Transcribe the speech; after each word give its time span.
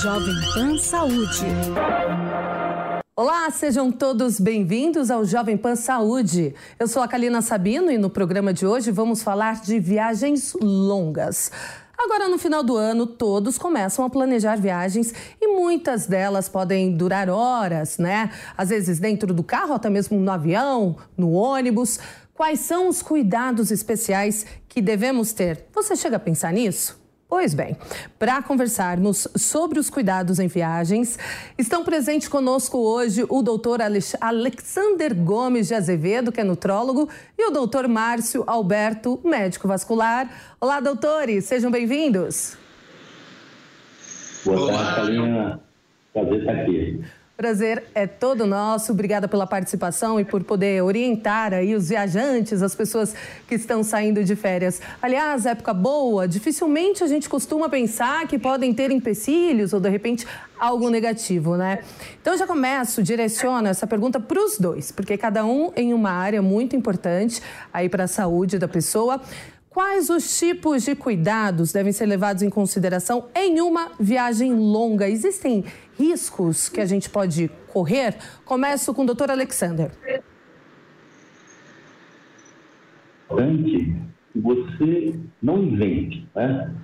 Jovem 0.00 0.34
Pan 0.54 0.78
Saúde. 0.78 1.46
Olá, 3.16 3.50
sejam 3.50 3.90
todos 3.90 4.38
bem-vindos 4.38 5.10
ao 5.10 5.24
Jovem 5.24 5.56
Pan 5.56 5.74
Saúde. 5.74 6.54
Eu 6.78 6.86
sou 6.86 7.02
a 7.02 7.08
Kalina 7.08 7.42
Sabino 7.42 7.90
e 7.90 7.98
no 7.98 8.08
programa 8.08 8.54
de 8.54 8.64
hoje 8.64 8.92
vamos 8.92 9.24
falar 9.24 9.62
de 9.62 9.80
viagens 9.80 10.54
longas. 10.62 11.50
Agora, 11.98 12.28
no 12.28 12.38
final 12.38 12.62
do 12.62 12.76
ano, 12.76 13.04
todos 13.04 13.58
começam 13.58 14.04
a 14.04 14.10
planejar 14.10 14.54
viagens 14.56 15.12
e 15.40 15.48
muitas 15.48 16.06
delas 16.06 16.48
podem 16.48 16.96
durar 16.96 17.28
horas, 17.28 17.98
né? 17.98 18.30
Às 18.56 18.68
vezes 18.68 19.00
dentro 19.00 19.34
do 19.34 19.42
carro, 19.42 19.74
até 19.74 19.90
mesmo 19.90 20.20
no 20.20 20.30
avião, 20.30 20.96
no 21.16 21.32
ônibus. 21.32 21.98
Quais 22.32 22.60
são 22.60 22.88
os 22.88 23.02
cuidados 23.02 23.72
especiais 23.72 24.46
que 24.68 24.80
devemos 24.80 25.32
ter? 25.32 25.66
Você 25.74 25.96
chega 25.96 26.14
a 26.14 26.20
pensar 26.20 26.52
nisso? 26.52 27.02
Pois 27.34 27.52
bem, 27.52 27.76
para 28.16 28.40
conversarmos 28.40 29.26
sobre 29.36 29.80
os 29.80 29.90
cuidados 29.90 30.38
em 30.38 30.46
viagens, 30.46 31.18
estão 31.58 31.82
presentes 31.82 32.28
conosco 32.28 32.78
hoje 32.78 33.26
o 33.28 33.42
doutor 33.42 33.80
Alexander 34.20 35.12
Gomes 35.12 35.66
de 35.66 35.74
Azevedo, 35.74 36.30
que 36.30 36.40
é 36.40 36.44
nutrólogo, 36.44 37.08
e 37.36 37.48
o 37.48 37.50
doutor 37.50 37.88
Márcio 37.88 38.44
Alberto, 38.46 39.20
médico 39.24 39.66
vascular. 39.66 40.30
Olá, 40.60 40.78
doutores, 40.78 41.46
sejam 41.46 41.72
bem-vindos. 41.72 42.56
Boa 44.44 44.68
tarde, 44.68 44.94
Carolina. 44.94 45.60
Prazer 46.12 46.38
estar 46.38 46.52
aqui. 46.52 47.04
Prazer 47.36 47.82
é 47.96 48.06
todo 48.06 48.46
nosso. 48.46 48.92
Obrigada 48.92 49.26
pela 49.26 49.44
participação 49.44 50.20
e 50.20 50.24
por 50.24 50.44
poder 50.44 50.80
orientar 50.84 51.52
aí 51.52 51.74
os 51.74 51.88
viajantes, 51.88 52.62
as 52.62 52.76
pessoas 52.76 53.12
que 53.48 53.56
estão 53.56 53.82
saindo 53.82 54.22
de 54.22 54.36
férias. 54.36 54.80
Aliás, 55.02 55.44
época 55.44 55.74
boa, 55.74 56.28
dificilmente 56.28 57.02
a 57.02 57.08
gente 57.08 57.28
costuma 57.28 57.68
pensar 57.68 58.28
que 58.28 58.38
podem 58.38 58.72
ter 58.72 58.92
empecilhos 58.92 59.72
ou 59.72 59.80
de 59.80 59.88
repente 59.88 60.24
algo 60.56 60.88
negativo, 60.88 61.56
né? 61.56 61.80
Então 62.22 62.38
já 62.38 62.46
começo, 62.46 63.02
direciono 63.02 63.66
essa 63.66 63.84
pergunta 63.84 64.20
para 64.20 64.40
os 64.40 64.56
dois, 64.56 64.92
porque 64.92 65.18
cada 65.18 65.44
um 65.44 65.72
em 65.74 65.92
uma 65.92 66.12
área 66.12 66.40
muito 66.40 66.76
importante 66.76 67.42
aí 67.72 67.88
para 67.88 68.04
a 68.04 68.08
saúde 68.08 68.60
da 68.60 68.68
pessoa. 68.68 69.20
Quais 69.68 70.08
os 70.08 70.38
tipos 70.38 70.84
de 70.84 70.94
cuidados 70.94 71.72
devem 71.72 71.92
ser 71.92 72.06
levados 72.06 72.44
em 72.44 72.48
consideração 72.48 73.24
em 73.34 73.60
uma 73.60 73.90
viagem 73.98 74.54
longa? 74.54 75.08
Existem 75.08 75.64
riscos 75.98 76.68
que 76.68 76.80
a 76.80 76.86
gente 76.86 77.08
pode 77.08 77.48
correr? 77.72 78.16
Começo 78.44 78.94
com 78.94 79.02
o 79.02 79.06
doutor 79.06 79.30
Alexander. 79.30 79.90
Que 83.28 83.92
você 84.34 85.20
não 85.42 85.62
invente, 85.62 86.26
né? 86.34 86.74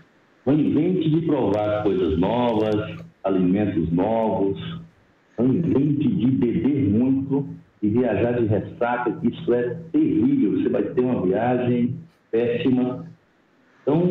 Não 0.47 0.55
invente 0.55 1.11
de 1.11 1.27
provar 1.27 1.83
coisas 1.83 2.19
novas, 2.19 3.05
alimentos 3.22 3.92
novos, 3.92 4.58
não 5.38 5.47
invente 5.47 6.08
de 6.08 6.27
beber 6.27 6.91
muito 6.91 7.48
e 7.83 7.88
viajar 7.88 8.33
de 8.33 8.47
ressaca, 8.47 9.19
isso 9.22 9.55
é 9.55 9.75
terrível. 9.92 10.61
Você 10.61 10.69
vai 10.69 10.83
ter 10.83 11.00
uma 11.00 11.22
viagem 11.27 11.97
péssima. 12.31 13.06
Então, 13.83 14.03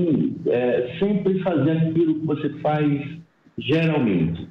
é, 0.47 0.97
sempre 1.00 1.42
fazer 1.44 1.72
aquilo 1.72 2.20
que 2.20 2.25
você 2.25 2.50
faz 2.61 3.20
geralmente. 3.58 4.47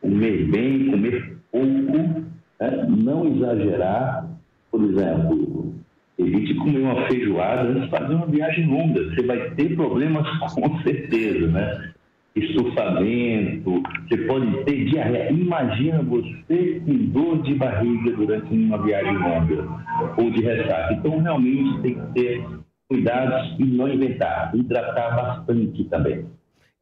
Comer 0.00 0.50
bem, 0.50 0.90
comer 0.90 1.36
pouco, 1.52 2.26
né? 2.60 2.86
não 2.88 3.26
exagerar. 3.26 4.28
Por 4.70 4.84
exemplo, 4.84 5.74
evite 6.18 6.54
comer 6.54 6.80
uma 6.80 7.06
feijoada 7.06 7.68
antes 7.68 7.82
de 7.84 7.90
fazer 7.90 8.14
uma 8.14 8.26
viagem 8.26 8.66
longa. 8.66 9.02
Você 9.04 9.22
vai 9.26 9.50
ter 9.50 9.74
problemas 9.74 10.26
com 10.54 10.78
certeza, 10.82 11.46
né? 11.48 11.92
Estufamento, 12.36 13.82
você 14.08 14.16
pode 14.18 14.64
ter 14.64 14.84
diarreia. 14.84 15.32
Imagina 15.32 16.00
você 16.02 16.80
com 16.86 16.94
dor 16.94 17.42
de 17.42 17.54
barriga 17.54 18.12
durante 18.12 18.54
uma 18.54 18.80
viagem 18.80 19.18
longa 19.18 19.68
ou 20.16 20.30
de 20.30 20.40
ressaca. 20.40 20.94
Então, 20.94 21.18
realmente 21.18 21.82
tem 21.82 21.94
que 21.94 22.12
ter 22.14 22.46
cuidados 22.88 23.56
e 23.58 23.64
não 23.64 23.88
inventar, 23.88 24.52
hidratar 24.54 25.16
bastante 25.16 25.84
também. 25.84 26.24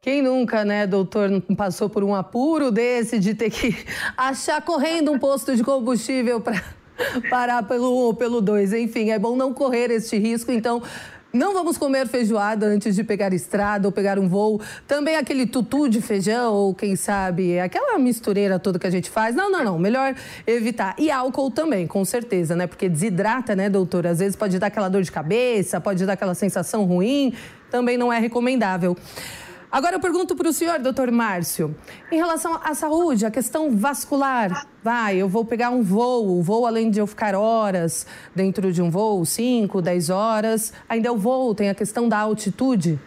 Quem 0.01 0.21
nunca, 0.21 0.63
né, 0.63 0.87
doutor, 0.87 1.29
passou 1.57 1.89
por 1.89 2.05
um 2.05 2.15
apuro 2.15 2.71
desse 2.71 3.19
de 3.19 3.33
ter 3.33 3.49
que 3.49 3.75
achar 4.15 4.61
correndo 4.61 5.11
um 5.11 5.19
posto 5.19 5.53
de 5.53 5.61
combustível 5.61 6.39
para 6.39 6.63
parar 7.29 7.63
pelo 7.63 7.91
um 7.91 7.97
ou 8.03 8.13
pelo 8.13 8.39
dois? 8.39 8.71
Enfim, 8.71 9.09
é 9.09 9.19
bom 9.19 9.35
não 9.35 9.53
correr 9.53 9.91
este 9.91 10.17
risco, 10.17 10.53
então 10.53 10.81
não 11.33 11.53
vamos 11.53 11.77
comer 11.77 12.07
feijoada 12.07 12.65
antes 12.65 12.95
de 12.95 13.03
pegar 13.03 13.33
estrada 13.33 13.89
ou 13.89 13.91
pegar 13.91 14.17
um 14.17 14.29
voo. 14.29 14.61
Também 14.87 15.17
aquele 15.17 15.45
tutu 15.45 15.89
de 15.89 15.99
feijão, 15.99 16.53
ou 16.53 16.73
quem 16.73 16.95
sabe, 16.95 17.59
aquela 17.59 17.99
mistureira 17.99 18.57
toda 18.57 18.79
que 18.79 18.87
a 18.87 18.89
gente 18.89 19.09
faz. 19.09 19.35
Não, 19.35 19.51
não, 19.51 19.65
não. 19.65 19.77
Melhor 19.77 20.15
evitar. 20.47 20.95
E 20.97 21.11
álcool 21.11 21.51
também, 21.51 21.85
com 21.85 22.05
certeza, 22.05 22.55
né? 22.55 22.67
Porque 22.67 22.87
desidrata, 22.87 23.53
né, 23.53 23.69
doutor? 23.69 24.07
Às 24.07 24.19
vezes 24.19 24.37
pode 24.37 24.57
dar 24.59 24.67
aquela 24.67 24.87
dor 24.87 25.01
de 25.01 25.11
cabeça, 25.11 25.81
pode 25.81 26.05
dar 26.05 26.13
aquela 26.13 26.33
sensação 26.33 26.85
ruim. 26.85 27.33
Também 27.69 27.97
não 27.97 28.13
é 28.13 28.17
recomendável. 28.17 28.95
Agora 29.71 29.95
eu 29.95 29.99
pergunto 29.99 30.35
para 30.35 30.49
o 30.49 30.53
senhor, 30.53 30.79
doutor 30.79 31.11
Márcio, 31.11 31.75
em 32.11 32.15
relação 32.15 32.59
à 32.63 32.73
saúde, 32.73 33.23
a 33.23 33.29
questão 33.29 33.77
vascular. 33.77 34.65
Vai, 34.83 35.17
eu 35.17 35.29
vou 35.29 35.45
pegar 35.45 35.69
um 35.69 35.83
voo, 35.83 36.39
o 36.39 36.41
voo 36.41 36.65
além 36.65 36.89
de 36.89 36.99
eu 36.99 37.05
ficar 37.05 37.35
horas 37.35 38.07
dentro 38.35 38.71
de 38.71 38.81
um 38.81 38.89
voo, 38.89 39.23
5, 39.23 39.79
10 39.79 40.09
horas, 40.09 40.73
ainda 40.87 41.13
o 41.13 41.17
voo, 41.17 41.53
tem 41.53 41.69
a 41.69 41.75
questão 41.75 42.09
da 42.09 42.17
altitude. 42.17 42.99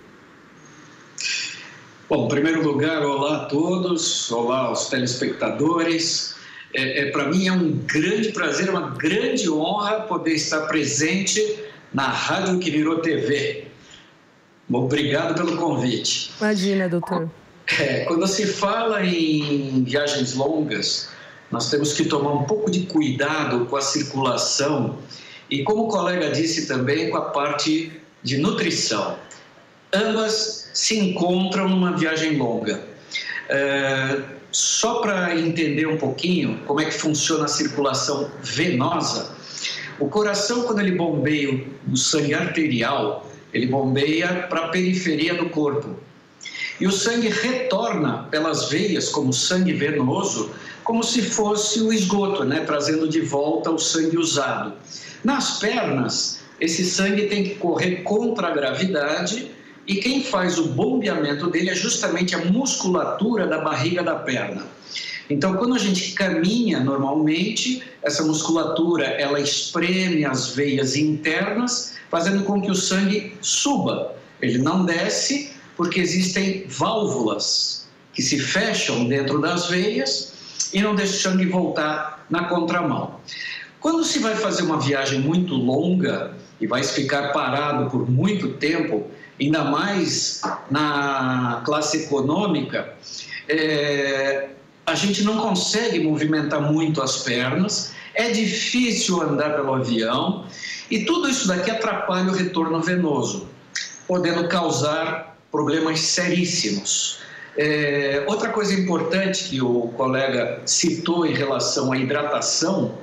Bom, 2.09 2.27
em 2.27 2.28
primeiro 2.28 2.62
lugar, 2.62 3.03
olá 3.03 3.43
a 3.43 3.44
todos, 3.47 4.31
olá 4.31 4.67
aos 4.67 4.89
telespectadores. 4.89 6.37
É, 6.73 7.09
é 7.09 7.11
Para 7.11 7.25
mim 7.29 7.49
é 7.49 7.53
um 7.53 7.73
grande 7.73 8.31
prazer, 8.31 8.71
uma 8.71 8.91
grande 8.91 9.50
honra 9.50 10.03
poder 10.03 10.34
estar 10.34 10.61
presente 10.69 11.59
na 11.93 12.06
Rádio 12.06 12.61
que 12.61 12.71
virou 12.71 13.00
TV. 13.00 13.72
Obrigado 14.72 15.34
pelo 15.34 15.56
convite. 15.56 16.33
Imagina, 16.41 16.88
doutor. 16.88 17.31
É, 17.78 18.05
quando 18.05 18.27
se 18.27 18.47
fala 18.47 19.05
em 19.05 19.84
viagens 19.84 20.34
longas, 20.34 21.09
nós 21.50 21.71
temos 21.71 21.93
que 21.93 22.05
tomar 22.05 22.33
um 22.33 22.44
pouco 22.44 22.71
de 22.71 22.87
cuidado 22.87 23.66
com 23.66 23.77
a 23.77 23.81
circulação 23.81 24.99
e, 25.50 25.62
como 25.62 25.84
o 25.84 25.88
colega 25.88 26.31
disse 26.31 26.66
também, 26.66 27.11
com 27.11 27.19
a 27.19 27.31
parte 27.31 27.93
de 28.22 28.38
nutrição. 28.38 29.16
Ambas 29.93 30.71
se 30.72 30.99
encontram 30.99 31.69
numa 31.69 31.97
viagem 31.97 32.37
longa. 32.37 32.82
É, 33.49 34.22
só 34.50 35.00
para 35.00 35.38
entender 35.38 35.87
um 35.87 35.97
pouquinho 35.97 36.61
como 36.66 36.81
é 36.81 36.87
que 36.87 36.94
funciona 36.94 37.44
a 37.44 37.49
circulação 37.49 38.31
venosa, 38.43 39.34
o 39.99 40.09
coração, 40.09 40.62
quando 40.62 40.81
ele 40.81 40.93
bombeia 40.93 41.65
o 41.91 41.97
sangue 41.97 42.34
arterial, 42.34 43.31
ele 43.53 43.67
bombeia 43.67 44.47
para 44.49 44.67
a 44.67 44.69
periferia 44.69 45.35
do 45.35 45.51
corpo. 45.51 45.97
E 46.81 46.87
o 46.87 46.93
sangue 46.93 47.29
retorna 47.29 48.27
pelas 48.31 48.69
veias 48.69 49.09
como 49.09 49.33
sangue 49.33 49.73
venoso, 49.73 50.51
como 50.83 51.03
se 51.03 51.23
fosse 51.23 51.81
o 51.81 51.93
esgoto, 51.93 52.45
né? 52.45 52.61
trazendo 52.61 53.09
de 53.09 53.21
volta 53.21 53.71
o 53.71 53.79
sangue 53.79 54.17
usado. 54.17 54.73
Nas 55.23 55.59
pernas, 55.61 56.41
esse 56.61 56.85
sangue 56.85 57.27
tem 57.27 57.45
que 57.45 57.55
correr 57.57 58.03
contra 58.03 58.49
a 58.49 58.51
gravidade 58.51 59.51
e 59.87 59.97
quem 59.97 60.23
faz 60.25 60.59
o 60.59 60.69
bombeamento 60.69 61.51
dele 61.51 61.71
é 61.71 61.75
justamente 61.75 62.35
a 62.35 62.45
musculatura 62.45 63.47
da 63.47 63.59
barriga 63.59 64.03
da 64.03 64.15
perna. 64.17 64.62
Então, 65.31 65.56
quando 65.56 65.75
a 65.75 65.78
gente 65.78 66.12
caminha 66.12 66.81
normalmente, 66.81 67.83
essa 68.03 68.22
musculatura 68.25 69.05
ela 69.05 69.41
espreme 69.41 70.25
as 70.25 70.55
veias 70.55 70.97
internas 70.97 71.94
fazendo 72.10 72.44
com 72.44 72.60
que 72.60 72.71
o 72.71 72.75
sangue 72.75 73.37
suba. 73.41 74.15
Ele 74.41 74.59
não 74.59 74.84
desce 74.84 75.53
porque 75.77 76.00
existem 76.00 76.67
válvulas 76.69 77.88
que 78.12 78.20
se 78.20 78.38
fecham 78.38 79.06
dentro 79.06 79.41
das 79.41 79.69
veias 79.69 80.32
e 80.73 80.82
não 80.82 80.94
deixam 80.94 81.17
o 81.17 81.35
sangue 81.35 81.47
voltar 81.47 82.26
na 82.29 82.44
contramão. 82.44 83.20
Quando 83.81 84.05
se 84.05 84.19
vai 84.19 84.37
fazer 84.37 84.62
uma 84.62 84.79
viagem 84.79 85.20
muito 85.20 85.55
longa 85.55 86.35
e 86.61 86.67
vai 86.67 86.82
ficar 86.85 87.32
parado 87.32 87.91
por 87.91 88.08
muito 88.08 88.50
tempo, 88.50 89.06
ainda 89.41 89.64
mais 89.64 90.41
na 90.70 91.62
classe 91.64 92.05
econômica, 92.05 92.94
é, 93.49 94.50
a 94.87 94.94
gente 94.94 95.23
não 95.23 95.38
consegue 95.38 96.00
movimentar 96.00 96.61
muito 96.61 97.00
as 97.02 97.19
pernas, 97.19 97.93
é 98.14 98.31
difícil 98.31 99.23
andar 99.23 99.55
pelo 99.55 99.75
avião 99.75 100.44
e 100.90 101.05
tudo 101.05 101.29
isso 101.29 101.49
daqui 101.49 101.70
atrapalha 101.70 102.31
o 102.31 102.34
retorno 102.34 102.81
venoso, 102.81 103.49
podendo 104.06 104.49
causar 104.49 105.38
problemas 105.50 106.00
seríssimos. 106.00 107.20
É, 107.56 108.25
outra 108.26 108.49
coisa 108.49 108.73
importante 108.75 109.44
que 109.44 109.61
o 109.61 109.88
colega 109.96 110.62
citou 110.64 111.26
em 111.26 111.35
relação 111.35 111.93
à 111.93 111.99
hidratação, 111.99 112.99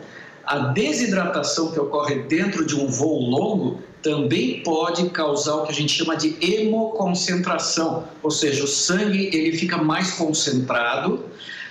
a 0.46 0.58
desidratação 0.58 1.72
que 1.72 1.80
ocorre 1.80 2.24
dentro 2.24 2.66
de 2.66 2.76
um 2.76 2.88
voo 2.88 3.22
longo 3.22 3.80
também 4.02 4.64
pode 4.64 5.10
causar 5.10 5.56
o 5.56 5.64
que 5.66 5.72
a 5.72 5.76
gente 5.76 5.94
chama 5.94 6.16
de 6.16 6.36
hemoconcentração, 6.42 8.06
ou 8.24 8.32
seja, 8.32 8.64
o 8.64 8.68
sangue 8.68 9.30
ele 9.34 9.56
fica 9.58 9.78
mais 9.78 10.12
concentrado, 10.12 11.26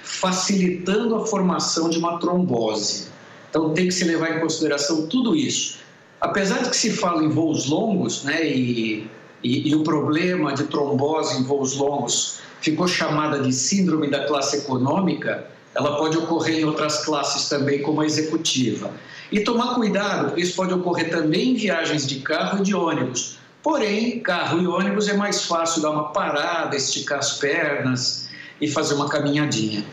facilitando 0.09 1.15
a 1.15 1.27
formação 1.27 1.91
de 1.91 1.99
uma 1.99 2.19
trombose. 2.19 3.09
Então 3.51 3.75
tem 3.75 3.89
que 3.89 3.95
se 3.95 4.05
levar 4.05 4.37
em 4.37 4.41
consideração 4.41 5.07
tudo 5.07 5.37
isso. 5.37 5.79
Apesar 6.21 6.63
de 6.63 6.71
que 6.71 6.77
se 6.77 6.91
fala 6.91 7.23
em 7.23 7.29
voos 7.29 7.67
longos, 7.67 8.25
né, 8.25 8.45
e, 8.45 9.07
e, 9.45 9.69
e 9.69 9.75
o 9.75 9.85
problema 9.85 10.53
de 10.55 10.65
trombose 10.65 11.39
em 11.39 11.45
voos 11.45 11.77
longos 11.77 12.41
ficou 12.61 12.89
chamada 12.89 13.39
de 13.39 13.53
síndrome 13.53 14.11
da 14.11 14.27
classe 14.27 14.57
econômica, 14.57 15.47
ela 15.75 15.97
pode 15.97 16.17
ocorrer 16.17 16.61
em 16.61 16.65
outras 16.65 17.05
classes 17.05 17.49
também, 17.49 17.83
como 17.83 18.01
a 18.01 18.07
executiva. 18.07 18.91
E 19.31 19.41
tomar 19.41 19.75
cuidado, 19.75 20.41
isso 20.41 20.57
pode 20.57 20.73
ocorrer 20.73 21.11
também 21.11 21.51
em 21.51 21.55
viagens 21.55 22.07
de 22.07 22.21
carro 22.21 22.59
e 22.59 22.63
de 22.63 22.75
ônibus. 22.75 23.39
Porém, 23.63 24.21
carro 24.21 24.61
e 24.61 24.67
ônibus 24.67 25.09
é 25.09 25.15
mais 25.15 25.45
fácil 25.45 25.83
dar 25.83 25.91
uma 25.91 26.09
parada, 26.09 26.75
esticar 26.75 27.19
as 27.19 27.33
pernas 27.35 28.29
e 28.61 28.67
fazer 28.67 28.95
uma 28.95 29.09
caminhadinha. 29.09 29.85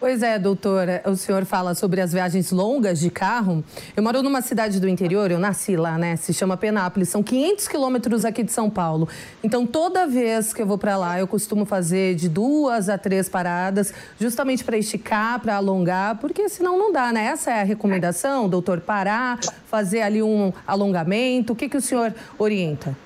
Pois 0.00 0.22
é, 0.22 0.38
doutora, 0.38 1.02
o 1.06 1.16
senhor 1.16 1.44
fala 1.44 1.74
sobre 1.74 2.00
as 2.00 2.12
viagens 2.12 2.52
longas 2.52 3.00
de 3.00 3.10
carro. 3.10 3.64
Eu 3.96 4.02
moro 4.02 4.22
numa 4.22 4.40
cidade 4.40 4.78
do 4.78 4.88
interior, 4.88 5.28
eu 5.28 5.40
nasci 5.40 5.76
lá, 5.76 5.98
né? 5.98 6.14
Se 6.14 6.32
chama 6.32 6.56
Penápolis, 6.56 7.08
são 7.08 7.20
500 7.20 7.66
quilômetros 7.66 8.24
aqui 8.24 8.44
de 8.44 8.52
São 8.52 8.70
Paulo. 8.70 9.08
Então, 9.42 9.66
toda 9.66 10.06
vez 10.06 10.52
que 10.52 10.62
eu 10.62 10.66
vou 10.68 10.78
para 10.78 10.96
lá, 10.96 11.18
eu 11.18 11.26
costumo 11.26 11.64
fazer 11.64 12.14
de 12.14 12.28
duas 12.28 12.88
a 12.88 12.96
três 12.96 13.28
paradas, 13.28 13.92
justamente 14.20 14.62
para 14.62 14.78
esticar, 14.78 15.40
para 15.40 15.56
alongar, 15.56 16.16
porque 16.18 16.48
senão 16.48 16.78
não 16.78 16.92
dá, 16.92 17.12
né? 17.12 17.24
Essa 17.24 17.50
é 17.50 17.60
a 17.60 17.64
recomendação, 17.64 18.48
doutor, 18.48 18.80
parar, 18.80 19.40
fazer 19.66 20.02
ali 20.02 20.22
um 20.22 20.52
alongamento. 20.64 21.54
O 21.54 21.56
que, 21.56 21.68
que 21.68 21.76
o 21.76 21.82
senhor 21.82 22.14
orienta? 22.38 22.96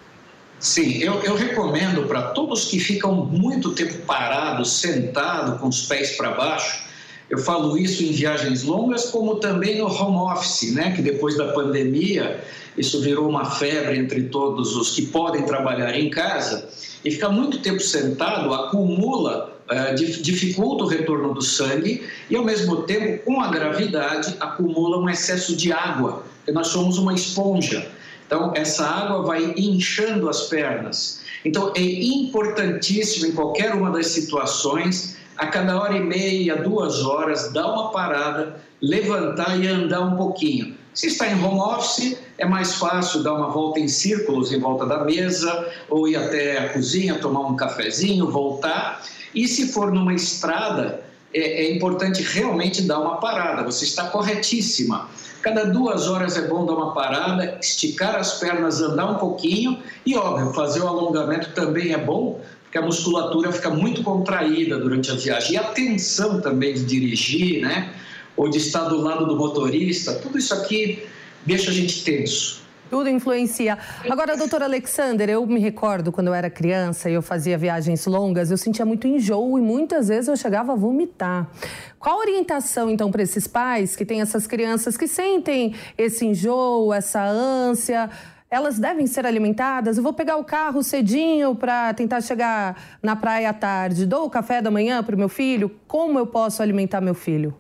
Sim, 0.63 0.99
eu, 0.99 1.15
eu 1.25 1.35
recomendo 1.35 2.07
para 2.07 2.23
todos 2.29 2.67
que 2.67 2.79
ficam 2.79 3.27
muito 3.27 3.73
tempo 3.73 3.95
parados, 4.07 4.75
sentados, 4.75 5.61
com 5.61 5.67
os 5.67 5.87
pés 5.87 6.17
para 6.17 6.31
baixo. 6.31 6.85
Eu 7.29 7.39
falo 7.39 7.77
isso 7.77 8.05
em 8.05 8.13
viagens 8.13 8.63
longas, 8.63 9.07
como 9.07 9.37
também 9.37 9.79
no 9.79 9.87
home 9.87 10.33
office, 10.33 10.73
né? 10.73 10.93
Que 10.95 11.03
depois 11.03 11.37
da 11.37 11.49
pandemia 11.49 12.45
isso 12.79 13.01
virou 13.01 13.29
uma 13.29 13.45
febre 13.45 13.99
entre 13.99 14.23
todos 14.25 14.77
os 14.77 14.93
que 14.93 15.07
podem 15.07 15.43
trabalhar 15.43 15.99
em 15.99 16.09
casa 16.09 16.69
e 17.05 17.11
ficar 17.11 17.31
muito 17.31 17.59
tempo 17.59 17.81
sentado 17.81 18.55
acumula 18.55 19.59
eh, 19.69 19.95
dificulta 19.95 20.85
o 20.85 20.87
retorno 20.87 21.35
do 21.35 21.43
sangue 21.43 22.07
e, 22.31 22.37
ao 22.37 22.45
mesmo 22.45 22.83
tempo, 22.83 23.25
com 23.25 23.41
a 23.41 23.49
gravidade, 23.49 24.37
acumula 24.39 24.99
um 24.99 25.11
excesso 25.11 25.57
de 25.57 25.73
água, 25.73 26.23
porque 26.37 26.53
nós 26.53 26.69
somos 26.69 26.99
uma 26.99 27.13
esponja. 27.13 27.91
Então, 28.33 28.51
essa 28.55 28.87
água 28.87 29.23
vai 29.25 29.53
inchando 29.59 30.27
as 30.27 30.45
pernas. 30.47 31.21
Então, 31.45 31.71
é 31.77 31.83
importantíssimo 31.83 33.27
em 33.27 33.33
qualquer 33.33 33.75
uma 33.75 33.91
das 33.91 34.07
situações, 34.07 35.19
a 35.37 35.49
cada 35.49 35.79
hora 35.79 35.95
e 35.95 36.01
meia, 36.01 36.57
duas 36.57 37.03
horas, 37.05 37.53
dar 37.53 37.67
uma 37.67 37.91
parada, 37.91 38.57
levantar 38.81 39.63
e 39.63 39.69
andar 39.69 40.01
um 40.01 40.17
pouquinho. 40.17 40.75
Se 40.95 41.09
está 41.09 41.29
em 41.29 41.45
home 41.45 41.61
office, 41.61 42.17
é 42.39 42.47
mais 42.47 42.77
fácil 42.77 43.23
dar 43.23 43.35
uma 43.35 43.51
volta 43.51 43.79
em 43.81 43.87
círculos 43.87 44.51
em 44.51 44.59
volta 44.59 44.87
da 44.87 45.05
mesa, 45.05 45.71
ou 45.91 46.09
ir 46.09 46.17
até 46.17 46.57
a 46.57 46.69
cozinha, 46.71 47.19
tomar 47.19 47.41
um 47.41 47.55
cafezinho, 47.55 48.31
voltar. 48.31 49.03
E 49.35 49.47
se 49.47 49.71
for 49.71 49.93
numa 49.93 50.15
estrada, 50.15 51.05
é, 51.35 51.65
é 51.65 51.75
importante 51.75 52.23
realmente 52.23 52.81
dar 52.81 52.99
uma 52.99 53.17
parada. 53.19 53.63
Você 53.63 53.85
está 53.85 54.09
corretíssima. 54.09 55.11
Cada 55.43 55.65
duas 55.65 56.07
horas 56.07 56.37
é 56.37 56.47
bom 56.47 56.65
dar 56.65 56.75
uma 56.75 56.95
parada, 56.95 57.59
esticar 57.61 58.15
as 58.15 58.39
pernas, 58.39 58.81
andar 58.81 59.11
um 59.11 59.15
pouquinho 59.17 59.83
e, 60.07 60.17
óbvio, 60.17 60.53
fazer 60.53 60.81
o 60.81 60.87
alongamento 60.87 61.51
também 61.51 61.93
é 61.93 61.99
bom, 61.99 62.41
porque 62.63 62.79
a 62.79 62.83
musculatura 62.83 63.51
fica 63.51 63.69
muito 63.69 64.05
contraída 64.05 64.79
durante 64.79 65.11
a 65.11 65.15
viagem. 65.15 65.55
E 65.55 65.57
a 65.57 65.65
tensão 65.65 66.41
também 66.41 66.75
de 66.75 66.85
dirigir, 66.85 67.61
né? 67.61 67.93
Ou 68.37 68.49
de 68.49 68.59
estar 68.59 68.85
do 68.85 69.01
lado 69.01 69.27
do 69.27 69.37
motorista, 69.37 70.15
tudo 70.15 70.39
isso 70.39 70.55
aqui 70.55 71.03
deixa 71.45 71.71
a 71.71 71.75
gente 71.75 72.05
tenso. 72.05 72.62
Tudo 72.93 73.09
influencia. 73.09 73.79
Agora, 74.11 74.37
doutor 74.37 74.63
Alexander, 74.63 75.27
eu 75.31 75.47
me 75.47 75.59
recordo 75.59 76.13
quando 76.13 76.27
eu 76.27 76.35
era 76.35 76.51
criança 76.51 77.09
e 77.09 77.15
eu 77.15 77.23
fazia 77.23 77.57
viagens 77.57 78.05
longas, 78.05 78.51
eu 78.51 78.59
sentia 78.59 78.85
muito 78.85 79.07
enjoo 79.07 79.59
e 79.59 79.63
muitas 79.63 80.09
vezes 80.09 80.29
eu 80.29 80.37
chegava 80.37 80.73
a 80.73 80.77
vomitar. 80.77 81.51
Qual 81.99 82.17
a 82.17 82.19
orientação, 82.19 82.91
então, 82.91 83.11
para 83.11 83.23
esses 83.23 83.47
pais 83.47 83.97
que 83.97 84.05
têm 84.05 84.21
essas 84.21 84.47
crianças 84.47 84.95
que 84.95 85.09
sentem 85.09 85.75
esse 85.97 86.27
enjoo, 86.27 86.93
essa 86.93 87.25
ânsia? 87.25 88.11
Elas 88.51 88.79
devem 88.79 89.07
ser 89.07 89.25
alimentadas? 89.25 89.97
Eu 89.97 90.03
vou 90.03 90.13
pegar 90.13 90.37
o 90.37 90.45
carro 90.45 90.83
cedinho 90.83 91.55
para 91.55 91.95
tentar 91.95 92.21
chegar 92.21 92.99
na 93.03 93.17
praia 93.17 93.49
à 93.49 93.55
tarde. 93.55 94.05
Dou 94.05 94.27
o 94.27 94.31
café 94.31 94.61
da 94.61 94.71
manhã 94.71 95.03
para 95.03 95.17
o 95.17 95.19
meu 95.19 95.31
filho? 95.31 95.71
Como 95.89 96.19
eu 96.19 96.27
posso 96.27 96.63
alimentar 96.63 97.01
meu 97.01 97.15
filho? 97.15 97.55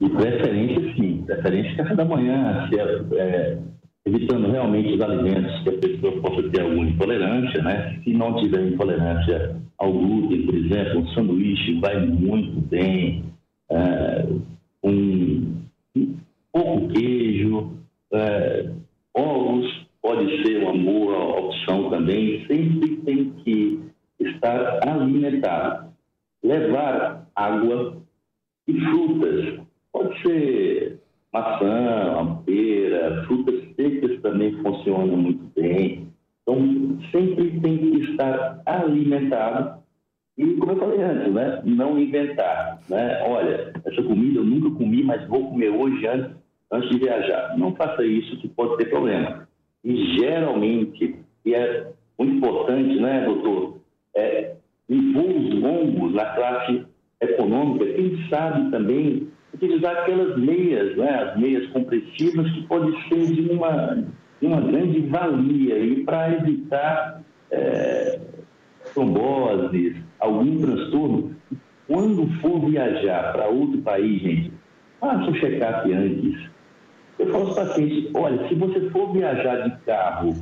De 0.00 0.08
preferência, 0.08 0.94
sim. 0.94 1.05
Preferência 1.26 1.76
café 1.76 1.94
da 1.96 2.04
manhã, 2.04 2.68
é, 2.72 3.20
é, 3.20 3.58
evitando 4.06 4.48
realmente 4.50 4.94
os 4.94 5.00
alimentos 5.00 5.60
que 5.62 5.70
a 5.70 5.78
pessoa 5.78 6.22
possa 6.22 6.48
ter 6.50 6.62
alguma 6.62 6.88
intolerância, 6.88 7.62
né? 7.62 8.00
Se 8.04 8.12
não 8.12 8.36
tiver 8.36 8.68
intolerância 8.68 9.56
ao 9.76 9.92
glúten, 9.92 10.46
por 10.46 10.54
exemplo, 10.54 11.00
um 11.00 11.08
sanduíche 11.08 11.80
vai 11.80 12.06
muito 12.06 12.60
bem, 12.68 13.24
é, 13.70 14.26
um, 14.84 15.56
um 15.96 16.16
pouco 16.52 16.88
queijo, 16.92 17.72
é, 18.12 18.70
ovos 19.12 19.86
pode 20.00 20.44
ser 20.44 20.62
uma 20.62 20.78
boa 20.78 21.40
opção 21.40 21.90
também. 21.90 22.46
Sempre 22.46 22.96
tem 23.04 23.30
que 23.42 23.80
estar 24.20 24.78
alimentado. 24.88 25.86
Levar 26.44 27.26
água 27.34 27.96
e 28.68 28.80
frutas 28.80 29.66
Pode 29.96 30.20
ser 30.20 30.95
maçã, 31.36 32.42
pera, 32.44 33.24
frutas 33.26 33.62
secas 33.74 34.20
também 34.22 34.52
funcionam 34.62 35.16
muito 35.16 35.44
bem. 35.54 36.08
Então, 36.42 36.98
sempre 37.10 37.60
tem 37.60 37.78
que 37.78 38.10
estar 38.10 38.62
alimentado 38.64 39.76
e, 40.38 40.54
como 40.56 40.72
eu 40.72 40.76
falei 40.76 41.02
antes, 41.02 41.32
né, 41.32 41.62
não 41.64 41.98
inventar. 41.98 42.78
Né? 42.88 43.22
Olha, 43.26 43.72
essa 43.84 44.02
comida 44.02 44.38
eu 44.38 44.44
nunca 44.44 44.70
comi, 44.76 45.02
mas 45.02 45.26
vou 45.28 45.48
comer 45.50 45.70
hoje 45.70 46.06
antes, 46.06 46.36
antes 46.70 46.90
de 46.90 46.98
viajar. 46.98 47.56
Não 47.56 47.74
faça 47.74 48.04
isso 48.04 48.36
que 48.38 48.48
pode 48.48 48.76
ter 48.76 48.90
problema. 48.90 49.48
E, 49.82 50.18
geralmente, 50.18 51.16
e 51.44 51.54
é 51.54 51.90
muito 52.18 52.36
importante, 52.36 53.00
né, 53.00 53.24
doutor, 53.24 53.78
é, 54.14 54.56
em 54.88 55.12
voos 55.12 55.54
longos 55.54 56.14
na 56.14 56.26
classe 56.26 56.84
econômica, 57.20 57.86
quem 57.86 58.28
sabe 58.28 58.70
também 58.70 59.28
utilizar 59.56 59.96
aquelas 59.96 60.38
meias, 60.38 60.96
né, 60.96 61.30
as 61.30 61.38
meias 61.38 61.66
compressivas, 61.70 62.50
que 62.52 62.62
pode 62.62 62.92
ser 63.08 63.26
de 63.26 63.50
uma, 63.50 64.04
de 64.40 64.46
uma 64.46 64.60
grande 64.60 65.00
valia 65.00 65.78
e 65.78 66.04
para 66.04 66.32
evitar 66.34 67.22
é, 67.50 68.20
tromboses, 68.94 69.96
algum 70.20 70.60
transtorno. 70.60 71.34
Quando 71.88 72.26
for 72.40 72.60
viajar 72.68 73.32
para 73.32 73.48
outro 73.48 73.80
país, 73.82 74.20
gente, 74.20 74.52
faça 75.00 75.30
o 75.30 75.34
check-up 75.34 75.92
antes. 75.92 76.50
Eu 77.18 77.30
falo 77.30 77.46
aos 77.46 77.54
pacientes, 77.54 78.10
olha, 78.14 78.46
se 78.48 78.54
você 78.54 78.90
for 78.90 79.12
viajar 79.12 79.68
de 79.68 79.76
carro 79.84 80.36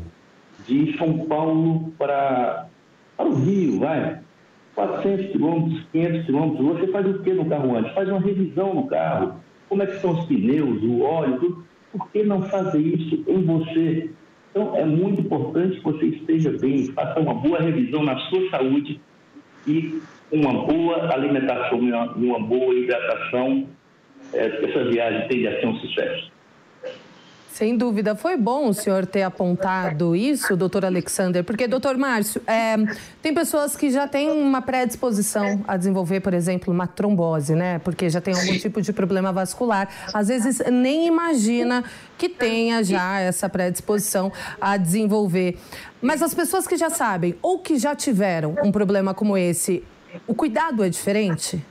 de 0.67 0.97
São 0.99 1.19
Paulo 1.27 1.93
para, 1.99 2.67
para 3.17 3.29
o 3.29 3.35
Rio, 3.35 3.79
vai, 3.79 4.19
400 4.75 5.31
quilômetros, 5.31 5.87
500 5.93 6.27
quilômetros, 6.27 6.67
você 6.67 6.87
faz 6.89 7.07
o 7.07 7.23
que 7.23 7.33
no 7.33 7.49
carro 7.49 7.77
antes? 7.77 7.93
Faz 7.95 8.09
uma 8.09 8.21
revisão 8.21 8.75
no 8.75 8.87
carro. 8.87 9.37
Como 9.69 9.83
é 9.83 9.87
que 9.87 9.95
estão 9.95 10.13
os 10.13 10.27
pneus, 10.27 10.83
o 10.83 11.03
óleo, 11.03 11.39
tudo. 11.39 11.65
Por 11.93 12.11
que 12.11 12.25
não 12.25 12.43
fazer 12.43 12.81
isso 12.81 13.25
em 13.29 13.45
você? 13.45 14.11
Então, 14.51 14.77
é 14.77 14.85
muito 14.85 15.21
importante 15.21 15.77
que 15.77 15.85
você 15.85 16.07
esteja 16.07 16.51
bem, 16.59 16.87
faça 16.93 17.21
uma 17.21 17.35
boa 17.35 17.61
revisão 17.61 18.03
na 18.03 18.17
sua 18.29 18.51
saúde 18.51 19.01
e 19.67 20.01
uma 20.31 20.65
boa 20.67 21.13
alimentação, 21.13 21.79
uma, 21.79 22.13
uma 22.13 22.41
boa 22.41 22.75
hidratação. 22.75 23.67
É, 24.33 24.47
essa 24.47 24.85
viagem 24.85 25.29
tende 25.29 25.47
a 25.47 25.61
ser 25.61 25.67
um 25.67 25.77
sucesso. 25.77 26.34
Sem 27.55 27.77
dúvida. 27.77 28.17
Foi 28.17 28.37
bom 28.37 28.71
o 28.71 28.75
senhor 28.75 29.07
ter 29.07 29.23
apontado 29.23 30.17
isso, 30.17 30.57
doutor 30.57 30.85
Alexander, 30.85 31.45
porque, 31.45 31.69
doutor 31.69 31.97
Márcio, 31.97 32.43
é, 32.49 32.75
tem 33.23 33.33
pessoas 33.33 33.77
que 33.77 33.93
já 33.93 34.09
têm 34.09 34.29
uma 34.29 34.61
predisposição 34.61 35.63
a 35.69 35.77
desenvolver, 35.77 36.19
por 36.19 36.35
exemplo, 36.35 36.75
uma 36.75 36.89
trombose, 36.89 37.55
né? 37.55 37.79
Porque 37.79 38.11
já 38.11 38.21
tem 38.21 38.35
algum 38.35 38.59
tipo 38.59 38.83
de 38.83 38.93
problema 38.93 39.33
vascular. 39.33 39.89
Às 40.13 40.27
vezes 40.27 40.61
nem 40.69 41.07
imagina 41.07 41.85
que 42.19 42.29
tenha 42.29 42.83
já 42.83 43.21
essa 43.21 43.49
predisposição 43.49 44.33
a 44.61 44.77
desenvolver. 44.77 45.57
Mas 46.03 46.23
as 46.23 46.35
pessoas 46.35 46.67
que 46.67 46.77
já 46.77 46.91
sabem 46.91 47.37
ou 47.41 47.61
que 47.61 47.79
já 47.79 47.95
tiveram 47.95 48.57
um 48.65 48.73
problema 48.73 49.15
como 49.15 49.39
esse, 49.39 49.85
o 50.27 50.35
cuidado 50.35 50.83
é 50.83 50.89
diferente? 50.89 51.65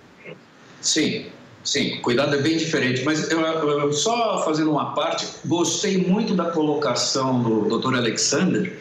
Sim, 0.79 1.25
Sim, 1.63 2.01
cuidado 2.01 2.35
é 2.35 2.41
bem 2.41 2.57
diferente, 2.57 3.03
mas 3.03 3.31
eu, 3.31 3.39
eu, 3.39 3.93
só 3.93 4.43
fazendo 4.43 4.69
uma 4.69 4.93
parte, 4.93 5.25
gostei 5.45 5.97
muito 5.97 6.35
da 6.35 6.51
colocação 6.51 7.41
do 7.41 7.79
Dr. 7.79 7.95
Alexander, 7.95 8.77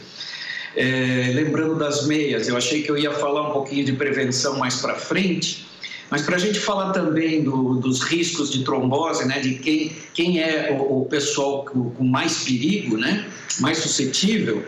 é, 0.75 1.31
lembrando 1.33 1.77
das 1.77 2.07
meias. 2.09 2.49
Eu 2.49 2.57
achei 2.57 2.83
que 2.83 2.91
eu 2.91 2.99
ia 2.99 3.13
falar 3.13 3.51
um 3.51 3.53
pouquinho 3.53 3.85
de 3.85 3.93
prevenção 3.93 4.59
mais 4.59 4.81
para 4.81 4.97
frente, 4.97 5.65
mas 6.11 6.23
para 6.23 6.35
a 6.35 6.39
gente 6.39 6.59
falar 6.59 6.93
também 6.93 7.45
do, 7.45 7.75
dos 7.75 8.03
riscos 8.03 8.51
de 8.51 8.65
trombose, 8.65 9.27
né, 9.27 9.39
de 9.39 9.55
quem, 9.55 9.97
quem 10.13 10.41
é 10.41 10.77
o, 10.77 11.03
o 11.03 11.05
pessoal 11.05 11.65
com, 11.65 12.05
mais 12.05 12.43
perigo, 12.43 12.97
né, 12.97 13.27
mais 13.61 13.79
suscetível, 13.79 14.65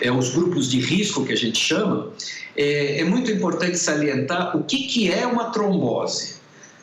é, 0.00 0.12
os 0.12 0.30
grupos 0.30 0.70
de 0.70 0.78
risco 0.78 1.26
que 1.26 1.32
a 1.32 1.36
gente 1.36 1.58
chama, 1.58 2.12
é, 2.56 3.00
é 3.00 3.04
muito 3.04 3.32
importante 3.32 3.76
salientar 3.76 4.56
o 4.56 4.62
que, 4.62 4.86
que 4.86 5.10
é 5.10 5.26
uma 5.26 5.50
trombose. 5.50 6.37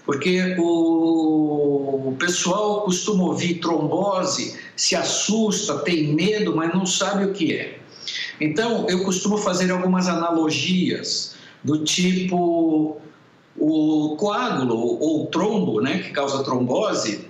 Porque 0.05 0.55
o 0.59 2.15
pessoal 2.19 2.81
costuma 2.81 3.23
ouvir 3.23 3.55
trombose, 3.55 4.55
se 4.75 4.95
assusta, 4.95 5.79
tem 5.79 6.13
medo, 6.13 6.55
mas 6.55 6.73
não 6.73 6.85
sabe 6.85 7.25
o 7.25 7.33
que 7.33 7.53
é. 7.53 7.79
Então, 8.39 8.85
eu 8.87 9.03
costumo 9.03 9.37
fazer 9.37 9.71
algumas 9.71 10.07
analogias 10.07 11.35
do 11.63 11.83
tipo 11.83 12.97
o 13.57 14.15
coágulo 14.17 15.01
ou 15.01 15.27
trombo, 15.27 15.81
né, 15.81 15.99
que 15.99 16.11
causa 16.11 16.43
trombose, 16.43 17.25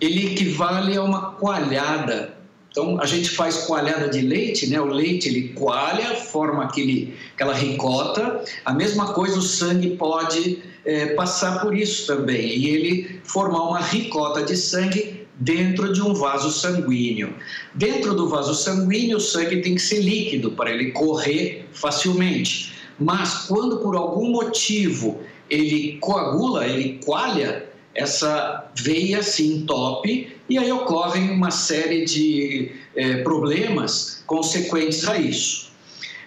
ele 0.00 0.32
equivale 0.32 0.96
a 0.96 1.02
uma 1.02 1.32
coalhada. 1.32 2.36
Então, 2.70 3.00
a 3.00 3.06
gente 3.06 3.30
faz 3.30 3.58
coalhada 3.58 4.08
de 4.08 4.22
leite, 4.22 4.66
né? 4.66 4.80
O 4.80 4.86
leite 4.86 5.28
ele 5.28 5.50
coalha, 5.50 6.16
forma 6.16 6.64
aquele, 6.64 7.14
aquela 7.34 7.52
ricota. 7.52 8.42
A 8.64 8.72
mesma 8.72 9.12
coisa 9.12 9.38
o 9.38 9.42
sangue 9.42 9.90
pode 9.90 10.62
é, 10.84 11.06
passar 11.14 11.60
por 11.60 11.76
isso 11.76 12.06
também 12.06 12.56
e 12.56 12.68
ele 12.68 13.20
formar 13.24 13.68
uma 13.68 13.80
ricota 13.80 14.42
de 14.42 14.56
sangue 14.56 15.26
dentro 15.36 15.92
de 15.92 16.02
um 16.02 16.14
vaso 16.14 16.50
sanguíneo. 16.50 17.34
Dentro 17.74 18.14
do 18.14 18.28
vaso 18.28 18.54
sanguíneo, 18.54 19.16
o 19.16 19.20
sangue 19.20 19.60
tem 19.60 19.74
que 19.74 19.82
ser 19.82 20.00
líquido 20.00 20.52
para 20.52 20.70
ele 20.70 20.92
correr 20.92 21.66
facilmente. 21.72 22.72
Mas 22.98 23.46
quando 23.46 23.78
por 23.78 23.96
algum 23.96 24.30
motivo 24.30 25.20
ele 25.50 25.98
coagula, 26.00 26.66
ele 26.66 27.00
coalha, 27.04 27.66
essa 27.94 28.70
veia 28.74 29.22
se 29.22 29.46
entope 29.46 30.32
e 30.48 30.58
aí 30.58 30.70
ocorrem 30.72 31.30
uma 31.30 31.50
série 31.50 32.04
de 32.04 32.72
é, 32.94 33.22
problemas 33.22 34.22
consequentes 34.26 35.06
a 35.08 35.18
isso. 35.18 35.71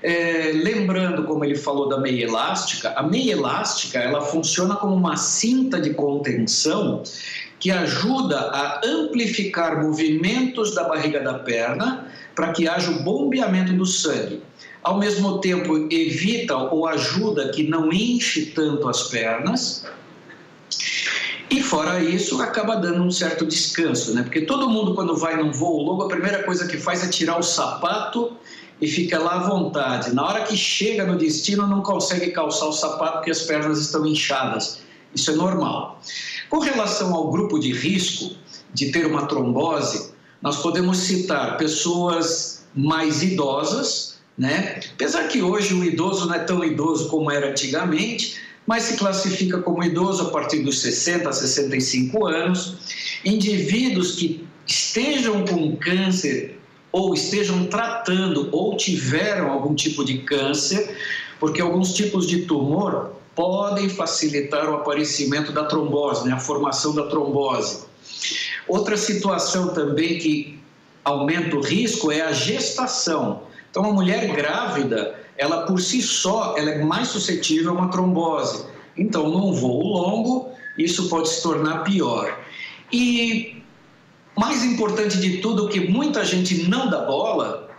É, 0.07 0.51
lembrando, 0.53 1.23
como 1.23 1.43
ele 1.43 1.55
falou 1.55 1.89
da 1.89 1.99
meia 1.99 2.25
elástica, 2.25 2.93
a 2.95 3.01
meia 3.01 3.31
elástica 3.31 3.97
ela 3.97 4.21
funciona 4.21 4.75
como 4.75 4.93
uma 4.93 5.17
cinta 5.17 5.81
de 5.81 5.95
contenção 5.95 7.01
que 7.59 7.71
ajuda 7.71 8.39
a 8.39 8.81
amplificar 8.85 9.83
movimentos 9.83 10.75
da 10.75 10.83
barriga 10.83 11.21
da 11.21 11.39
perna 11.39 12.07
para 12.35 12.51
que 12.51 12.67
haja 12.67 12.91
o 12.91 13.01
bombeamento 13.01 13.73
do 13.73 13.83
sangue. 13.83 14.43
Ao 14.83 14.99
mesmo 14.99 15.39
tempo, 15.39 15.75
evita 15.91 16.55
ou 16.55 16.87
ajuda 16.87 17.49
que 17.49 17.67
não 17.67 17.91
enche 17.91 18.45
tanto 18.53 18.87
as 18.87 19.09
pernas. 19.09 19.87
E 21.49 21.63
fora 21.63 21.99
isso, 21.99 22.39
acaba 22.43 22.75
dando 22.75 23.01
um 23.01 23.09
certo 23.09 23.43
descanso, 23.43 24.13
né? 24.13 24.21
Porque 24.21 24.41
todo 24.41 24.69
mundo, 24.69 24.93
quando 24.93 25.17
vai 25.17 25.35
num 25.35 25.51
voo 25.51 25.81
longo, 25.81 26.03
a 26.03 26.07
primeira 26.07 26.43
coisa 26.43 26.67
que 26.67 26.77
faz 26.77 27.03
é 27.03 27.09
tirar 27.09 27.39
o 27.39 27.43
sapato 27.43 28.37
e 28.81 28.87
fica 28.87 29.19
lá 29.19 29.35
à 29.35 29.47
vontade. 29.47 30.13
Na 30.13 30.25
hora 30.25 30.43
que 30.43 30.55
chega 30.55 31.05
no 31.05 31.17
destino, 31.17 31.67
não 31.67 31.81
consegue 31.81 32.31
calçar 32.31 32.67
o 32.67 32.73
sapato 32.73 33.17
porque 33.17 33.31
as 33.31 33.41
pernas 33.41 33.79
estão 33.79 34.05
inchadas. 34.05 34.79
Isso 35.13 35.31
é 35.31 35.35
normal. 35.35 36.01
Com 36.49 36.59
relação 36.59 37.13
ao 37.13 37.31
grupo 37.31 37.57
de 37.57 37.71
risco 37.71 38.35
de 38.73 38.91
ter 38.91 39.05
uma 39.05 39.25
trombose, 39.27 40.11
nós 40.41 40.57
podemos 40.57 40.97
citar 40.97 41.57
pessoas 41.57 42.65
mais 42.75 43.23
idosas, 43.23 44.17
né? 44.37 44.81
Apesar 44.93 45.29
que 45.29 45.41
hoje 45.41 45.73
o 45.73 45.83
idoso 45.83 46.27
não 46.27 46.35
é 46.35 46.39
tão 46.39 46.63
idoso 46.63 47.07
como 47.07 47.31
era 47.31 47.51
antigamente, 47.51 48.35
mas 48.67 48.83
se 48.83 48.97
classifica 48.97 49.59
como 49.59 49.83
idoso 49.83 50.23
a 50.23 50.29
partir 50.31 50.59
dos 50.59 50.81
60 50.81 51.29
a 51.29 51.33
65 51.33 52.25
anos, 52.27 52.75
indivíduos 53.23 54.15
que 54.15 54.45
estejam 54.67 55.45
com 55.45 55.77
câncer 55.77 56.54
ou 56.95 57.13
estejam 57.13 57.65
tratando 57.65 58.47
ou 58.53 58.77
tiveram 58.77 59.51
algum 59.51 59.75
tipo 59.75 60.05
de 60.05 60.19
câncer, 60.19 60.95
porque 61.41 61.59
alguns 61.59 61.93
tipos 61.93 62.25
de 62.25 62.43
tumor 62.43 63.11
podem 63.35 63.89
facilitar 63.89 64.69
o 64.69 64.75
aparecimento 64.75 65.51
da 65.51 65.65
trombose, 65.65 66.25
né, 66.25 66.33
a 66.33 66.39
formação 66.39 66.95
da 66.95 67.07
trombose. 67.07 67.83
Outra 68.65 68.95
situação 68.95 69.73
também 69.73 70.19
que 70.19 70.57
aumenta 71.03 71.57
o 71.57 71.61
risco 71.61 72.13
é 72.13 72.21
a 72.21 72.31
gestação. 72.31 73.41
Então, 73.69 73.83
uma 73.83 73.91
mulher 73.91 74.33
grávida, 74.33 75.19
ela 75.37 75.65
por 75.65 75.81
si 75.81 76.01
só, 76.01 76.55
ela 76.57 76.71
é 76.71 76.81
mais 76.81 77.09
suscetível 77.09 77.71
a 77.71 77.73
uma 77.73 77.91
trombose. 77.91 78.67
Então, 78.95 79.27
num 79.27 79.51
voo 79.51 79.83
longo, 79.83 80.49
isso 80.77 81.09
pode 81.09 81.27
se 81.27 81.43
tornar 81.43 81.83
pior. 81.83 82.39
E 82.89 83.54
mais 84.37 84.63
importante 84.63 85.19
de 85.19 85.37
tudo, 85.37 85.69
que 85.69 85.79
muita 85.79 86.23
gente 86.25 86.67
não 86.67 86.89
dá 86.89 87.01
bola, 87.01 87.69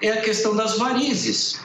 é 0.00 0.10
a 0.10 0.20
questão 0.20 0.54
das 0.54 0.78
varizes. 0.78 1.60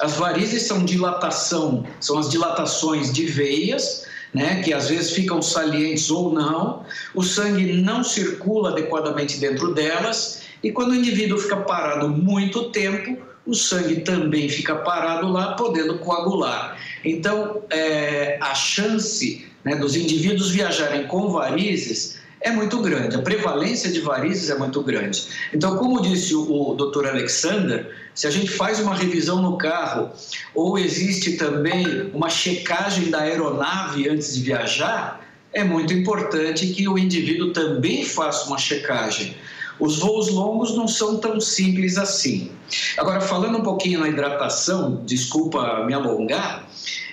As 0.00 0.14
varizes 0.14 0.62
são 0.62 0.84
dilatação, 0.84 1.84
são 2.00 2.18
as 2.18 2.28
dilatações 2.28 3.12
de 3.12 3.26
veias, 3.26 4.06
né, 4.32 4.62
que 4.62 4.72
às 4.72 4.88
vezes 4.88 5.12
ficam 5.12 5.40
salientes 5.40 6.10
ou 6.10 6.32
não, 6.32 6.84
o 7.14 7.22
sangue 7.22 7.72
não 7.72 8.04
circula 8.04 8.70
adequadamente 8.70 9.38
dentro 9.38 9.74
delas, 9.74 10.42
e 10.62 10.70
quando 10.70 10.90
o 10.90 10.94
indivíduo 10.94 11.38
fica 11.38 11.56
parado 11.56 12.08
muito 12.08 12.70
tempo, 12.70 13.18
o 13.46 13.54
sangue 13.54 14.00
também 14.00 14.48
fica 14.48 14.74
parado 14.76 15.28
lá, 15.28 15.54
podendo 15.54 15.98
coagular. 15.98 16.76
Então, 17.02 17.62
é, 17.70 18.36
a 18.40 18.54
chance 18.54 19.46
né, 19.64 19.76
dos 19.76 19.96
indivíduos 19.96 20.50
viajarem 20.50 21.06
com 21.06 21.30
varizes 21.30 22.17
é 22.40 22.50
muito 22.50 22.80
grande, 22.80 23.16
a 23.16 23.22
prevalência 23.22 23.90
de 23.90 24.00
varizes 24.00 24.48
é 24.50 24.56
muito 24.56 24.82
grande. 24.82 25.28
Então, 25.52 25.76
como 25.76 26.00
disse 26.00 26.34
o, 26.34 26.70
o 26.70 26.74
Dr. 26.74 27.06
Alexander, 27.06 27.92
se 28.14 28.26
a 28.26 28.30
gente 28.30 28.50
faz 28.50 28.78
uma 28.80 28.94
revisão 28.94 29.42
no 29.42 29.56
carro 29.58 30.10
ou 30.54 30.78
existe 30.78 31.32
também 31.32 32.10
uma 32.12 32.28
checagem 32.28 33.10
da 33.10 33.20
aeronave 33.20 34.08
antes 34.08 34.34
de 34.34 34.42
viajar, 34.42 35.20
é 35.52 35.64
muito 35.64 35.92
importante 35.92 36.66
que 36.68 36.88
o 36.88 36.98
indivíduo 36.98 37.52
também 37.52 38.04
faça 38.04 38.46
uma 38.46 38.58
checagem. 38.58 39.36
Os 39.80 39.98
voos 39.98 40.28
longos 40.28 40.76
não 40.76 40.88
são 40.88 41.18
tão 41.18 41.40
simples 41.40 41.96
assim. 41.96 42.50
Agora, 42.96 43.20
falando 43.20 43.58
um 43.58 43.62
pouquinho 43.62 44.00
na 44.00 44.08
hidratação, 44.08 45.02
desculpa 45.06 45.84
me 45.84 45.94
alongar, 45.94 46.68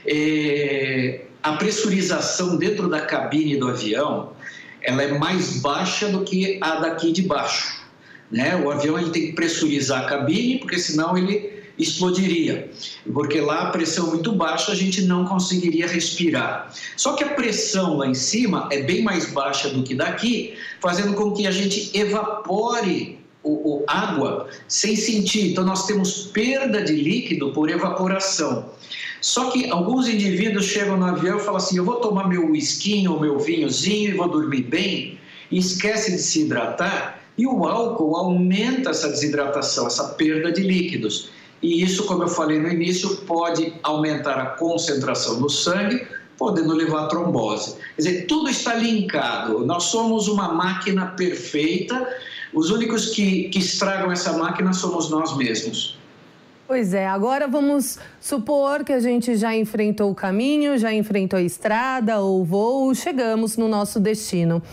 é, 0.05 1.21
a 1.41 1.53
pressurização 1.53 2.57
dentro 2.57 2.89
da 2.89 3.01
cabine 3.01 3.55
do 3.57 3.67
avião 3.67 4.33
ela 4.85 5.03
é 5.03 5.17
mais 5.17 5.57
baixa 5.57 6.07
do 6.09 6.23
que 6.23 6.57
a 6.61 6.75
daqui 6.75 7.11
de 7.11 7.23
baixo. 7.23 7.83
Né? 8.31 8.55
O 8.55 8.71
avião 8.71 8.97
ele 8.97 9.09
tem 9.09 9.27
que 9.27 9.33
pressurizar 9.33 10.03
a 10.03 10.05
cabine, 10.07 10.59
porque 10.59 10.79
senão 10.79 11.17
ele 11.17 11.53
explodiria, 11.77 12.69
porque 13.13 13.41
lá 13.41 13.63
a 13.63 13.69
pressão 13.71 14.07
muito 14.07 14.31
baixa 14.31 14.71
a 14.71 14.75
gente 14.75 15.01
não 15.01 15.25
conseguiria 15.25 15.87
respirar. 15.87 16.73
Só 16.95 17.13
que 17.13 17.23
a 17.23 17.29
pressão 17.29 17.97
lá 17.97 18.07
em 18.07 18.13
cima 18.13 18.69
é 18.71 18.81
bem 18.81 19.03
mais 19.03 19.31
baixa 19.31 19.69
do 19.69 19.83
que 19.83 19.93
daqui, 19.93 20.53
fazendo 20.79 21.13
com 21.15 21.33
que 21.33 21.45
a 21.45 21.51
gente 21.51 21.91
evapore 21.93 23.19
o, 23.43 23.77
o 23.77 23.83
água 23.87 24.47
sem 24.67 24.95
sentir. 24.95 25.51
Então 25.51 25.65
nós 25.65 25.85
temos 25.85 26.27
perda 26.27 26.81
de 26.81 26.93
líquido 26.95 27.51
por 27.51 27.69
evaporação. 27.69 28.69
Só 29.21 29.51
que 29.51 29.69
alguns 29.69 30.07
indivíduos 30.07 30.65
chegam 30.65 30.97
no 30.97 31.05
avião 31.05 31.37
e 31.37 31.41
falam 31.41 31.57
assim: 31.57 31.77
eu 31.77 31.85
vou 31.85 31.95
tomar 31.95 32.27
meu 32.27 32.51
whisky 32.51 33.07
ou 33.07 33.19
meu 33.19 33.39
vinhozinho 33.39 34.09
e 34.09 34.13
vou 34.13 34.27
dormir 34.27 34.63
bem, 34.63 35.19
e 35.51 35.57
esquece 35.57 36.11
de 36.11 36.19
se 36.19 36.41
hidratar. 36.41 37.21
E 37.37 37.45
o 37.45 37.65
álcool 37.65 38.15
aumenta 38.15 38.91
essa 38.91 39.09
desidratação, 39.09 39.87
essa 39.87 40.09
perda 40.09 40.51
de 40.51 40.61
líquidos. 40.61 41.29
E 41.61 41.83
isso, 41.83 42.05
como 42.05 42.23
eu 42.23 42.27
falei 42.27 42.59
no 42.59 42.69
início, 42.69 43.17
pode 43.27 43.73
aumentar 43.83 44.39
a 44.39 44.45
concentração 44.51 45.39
no 45.39 45.49
sangue, 45.49 46.05
podendo 46.37 46.73
levar 46.73 47.05
a 47.05 47.07
trombose. 47.07 47.75
Quer 47.95 48.01
dizer, 48.01 48.25
tudo 48.27 48.49
está 48.49 48.75
linkado. 48.75 49.65
Nós 49.65 49.83
somos 49.83 50.27
uma 50.27 50.53
máquina 50.53 51.07
perfeita, 51.07 52.07
os 52.53 52.69
únicos 52.69 53.07
que, 53.07 53.49
que 53.49 53.59
estragam 53.59 54.11
essa 54.11 54.37
máquina 54.37 54.71
somos 54.73 55.09
nós 55.09 55.35
mesmos. 55.35 55.97
Pois 56.67 56.95
é, 56.95 57.05
agora 57.05 57.47
vamos 57.47 57.99
supor 58.19 58.83
que 58.83 58.91
a 58.91 58.99
gente 58.99 59.35
já 59.35 59.55
enfrentou 59.55 60.09
o 60.09 60.15
caminho, 60.15 60.77
já 60.79 60.91
enfrentou 60.91 61.37
a 61.37 61.41
estrada 61.43 62.19
ou 62.19 62.43
voo, 62.43 62.93
chegamos 62.95 63.55
no 63.55 63.67
nosso 63.67 63.99
destino. 63.99 64.63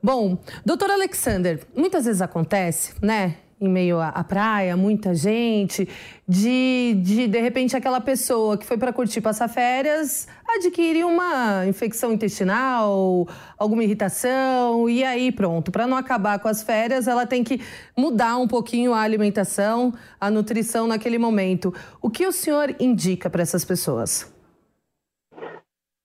Bom, 0.00 0.38
doutor 0.64 0.90
Alexander, 0.90 1.60
muitas 1.76 2.04
vezes 2.04 2.22
acontece, 2.22 2.94
né? 3.02 3.36
Em 3.62 3.68
meio 3.68 4.00
à 4.00 4.24
praia, 4.24 4.76
muita 4.76 5.14
gente, 5.14 5.88
de, 6.28 6.94
de 7.00 7.28
de 7.28 7.40
repente 7.40 7.76
aquela 7.76 8.00
pessoa 8.00 8.58
que 8.58 8.66
foi 8.66 8.76
para 8.76 8.92
curtir 8.92 9.20
passar 9.20 9.48
férias 9.48 10.26
adquire 10.56 11.04
uma 11.04 11.66
infecção 11.66 12.12
intestinal, 12.12 13.26
alguma 13.56 13.84
irritação 13.84 14.88
e 14.88 15.02
aí 15.04 15.32
pronto, 15.32 15.70
para 15.70 15.86
não 15.86 15.96
acabar 15.96 16.38
com 16.38 16.48
as 16.48 16.62
férias, 16.62 17.06
ela 17.08 17.26
tem 17.26 17.42
que 17.42 17.60
mudar 17.96 18.36
um 18.36 18.48
pouquinho 18.48 18.92
a 18.92 19.00
alimentação, 19.00 19.92
a 20.20 20.30
nutrição 20.30 20.86
naquele 20.86 21.18
momento. 21.18 21.72
O 22.00 22.10
que 22.10 22.26
o 22.26 22.32
senhor 22.32 22.74
indica 22.80 23.30
para 23.30 23.42
essas 23.42 23.64
pessoas? 23.64 24.32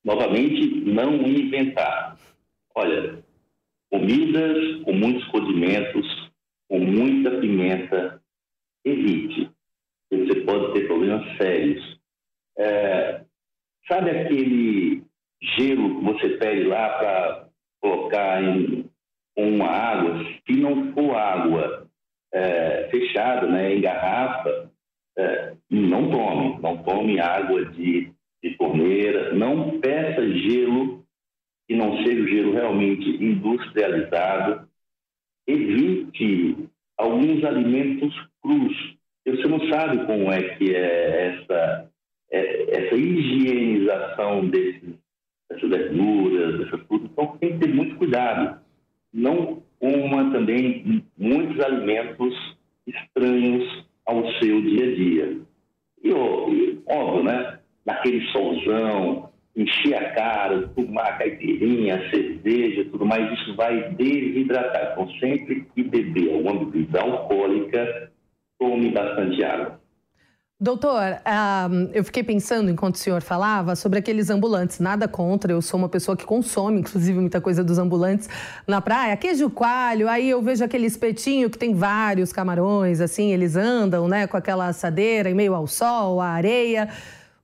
Novamente, 0.04 0.86
não 0.86 1.16
inventar. 1.16 2.18
Olha, 2.76 3.20
comidas 3.92 4.84
com 4.84 4.94
muitos 4.94 5.26
condimentos 5.26 6.27
com 6.70 6.80
muita 6.80 7.40
pimenta, 7.40 8.22
evite. 8.86 9.50
Você 10.12 10.42
pode 10.42 10.74
ter 10.74 10.88
problemas 10.88 11.38
sérios. 11.38 12.00
É, 12.58 13.22
sabe 13.88 14.12
aquele 14.12 15.04
gelo 15.42 16.00
que 16.00 16.06
você 16.06 16.30
pede 16.38 16.64
lá 16.64 16.90
para 16.98 17.50
colocar 17.82 18.44
em 18.44 18.90
uma 19.38 19.68
água? 19.68 20.26
Se 20.46 20.58
não 20.58 20.94
for 20.94 21.16
água 21.16 21.88
é, 22.34 22.90
fechada, 22.90 23.48
né, 23.48 23.76
em 23.76 23.82
garrafa, 23.82 24.72
é, 25.18 25.54
não 25.70 26.10
tome. 26.10 26.60
Não 26.62 26.84
tome 26.84 27.20
água 27.20 27.66
de, 27.66 28.12
de 28.44 28.58
torneira. 28.58 29.34
Não 29.34 29.80
peça 29.80 30.28
gelo 30.32 31.06
que 31.68 31.76
não 31.76 31.98
seja 31.98 32.22
o 32.22 32.28
gelo 32.28 32.54
realmente 32.54 33.10
industrializado 33.24 34.67
evite 35.48 36.70
alguns 36.98 37.44
alimentos 37.44 38.14
crus. 38.42 38.98
Você 39.26 39.48
não 39.48 39.60
sabe 39.70 40.06
como 40.06 40.32
é 40.32 40.42
que 40.56 40.74
é 40.74 41.28
essa, 41.28 41.90
é, 42.32 42.86
essa 42.86 42.96
higienização 42.96 44.48
desses, 44.48 44.96
dessas 45.50 45.70
verduras, 45.70 46.60
dessas 46.60 46.82
frutas. 46.88 47.10
Então, 47.12 47.38
tem 47.38 47.54
que 47.54 47.60
ter 47.60 47.74
muito 47.74 47.96
cuidado. 47.96 48.62
Não 49.14 49.64
coma 49.80 50.32
também 50.32 51.04
muitos 51.18 51.60
alimentos 51.64 52.58
estranhos 52.86 53.86
ao 54.06 54.32
seu 54.40 54.62
dia 54.62 54.86
a 54.86 54.96
dia. 54.96 55.38
E, 56.04 56.12
óbvio, 56.14 57.24
né? 57.24 57.60
Naquele 57.86 58.26
solzão, 58.32 59.27
encher 59.58 59.96
a 59.96 60.12
cara, 60.14 60.68
tomar 60.76 61.18
caipirinha, 61.18 62.10
cerveja, 62.12 62.86
tudo 62.92 63.06
mais, 63.06 63.32
isso 63.40 63.56
vai 63.56 63.90
desidratar. 63.96 64.92
Então, 64.92 65.10
sempre 65.20 65.66
que 65.74 65.84
beber 65.84 66.32
alguma 66.32 66.64
bebida 66.64 67.02
alcoólica, 67.02 68.12
tome 68.60 68.92
bastante 68.92 69.44
água. 69.44 69.80
Doutor, 70.60 71.22
eu 71.94 72.04
fiquei 72.04 72.24
pensando 72.24 72.72
enquanto 72.72 72.96
o 72.96 72.98
senhor 72.98 73.22
falava 73.22 73.76
sobre 73.76 74.00
aqueles 74.00 74.32
ambulantes. 74.32 74.80
Nada 74.80 75.08
contra, 75.08 75.52
eu 75.52 75.62
sou 75.62 75.80
uma 75.80 75.90
pessoa 75.90 76.18
que 76.18 76.26
consome, 76.26 76.80
inclusive, 76.80 77.20
muita 77.20 77.40
coisa 77.40 77.64
dos 77.64 77.78
ambulantes 77.78 78.28
na 78.68 78.82
praia. 78.82 79.16
Queijo 79.18 79.50
coalho, 79.52 80.10
aí 80.10 80.30
eu 80.30 80.42
vejo 80.42 80.64
aquele 80.64 80.88
espetinho 80.88 81.48
que 81.50 81.60
tem 81.60 81.76
vários 81.76 82.34
camarões, 82.34 83.02
assim, 83.02 83.32
eles 83.32 83.56
andam, 83.56 84.08
né, 84.08 84.26
com 84.26 84.36
aquela 84.38 84.68
assadeira 84.68 85.30
em 85.30 85.36
meio 85.36 85.54
ao 85.54 85.68
sol, 85.68 86.20
à 86.20 86.30
areia. 86.30 86.90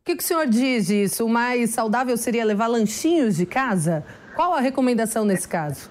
O 0.04 0.06
que, 0.06 0.18
que 0.18 0.24
o 0.24 0.28
senhor 0.28 0.48
diz 0.48 0.88
disso? 0.88 1.26
O 1.26 1.30
mais 1.30 1.70
saudável 1.70 2.18
seria 2.18 2.44
levar 2.44 2.68
lanchinhos 2.68 3.38
de 3.38 3.46
casa? 3.46 4.06
Qual 4.36 4.54
a 4.54 4.60
recomendação 4.60 5.24
nesse 5.24 5.48
caso? 5.48 5.90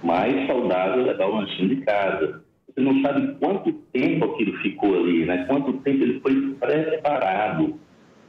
Mais 0.00 0.46
saudável 0.46 1.00
é 1.00 1.06
levar 1.08 1.26
o 1.26 1.34
lanchinho 1.34 1.70
de 1.70 1.76
casa. 1.80 2.44
Você 2.68 2.80
não 2.80 3.02
sabe 3.02 3.34
quanto 3.40 3.72
tempo 3.92 4.26
aquilo 4.26 4.56
ficou 4.58 4.94
ali, 4.94 5.26
né? 5.26 5.44
Quanto 5.48 5.72
tempo 5.78 6.04
ele 6.04 6.20
foi 6.20 6.54
preparado. 6.54 7.80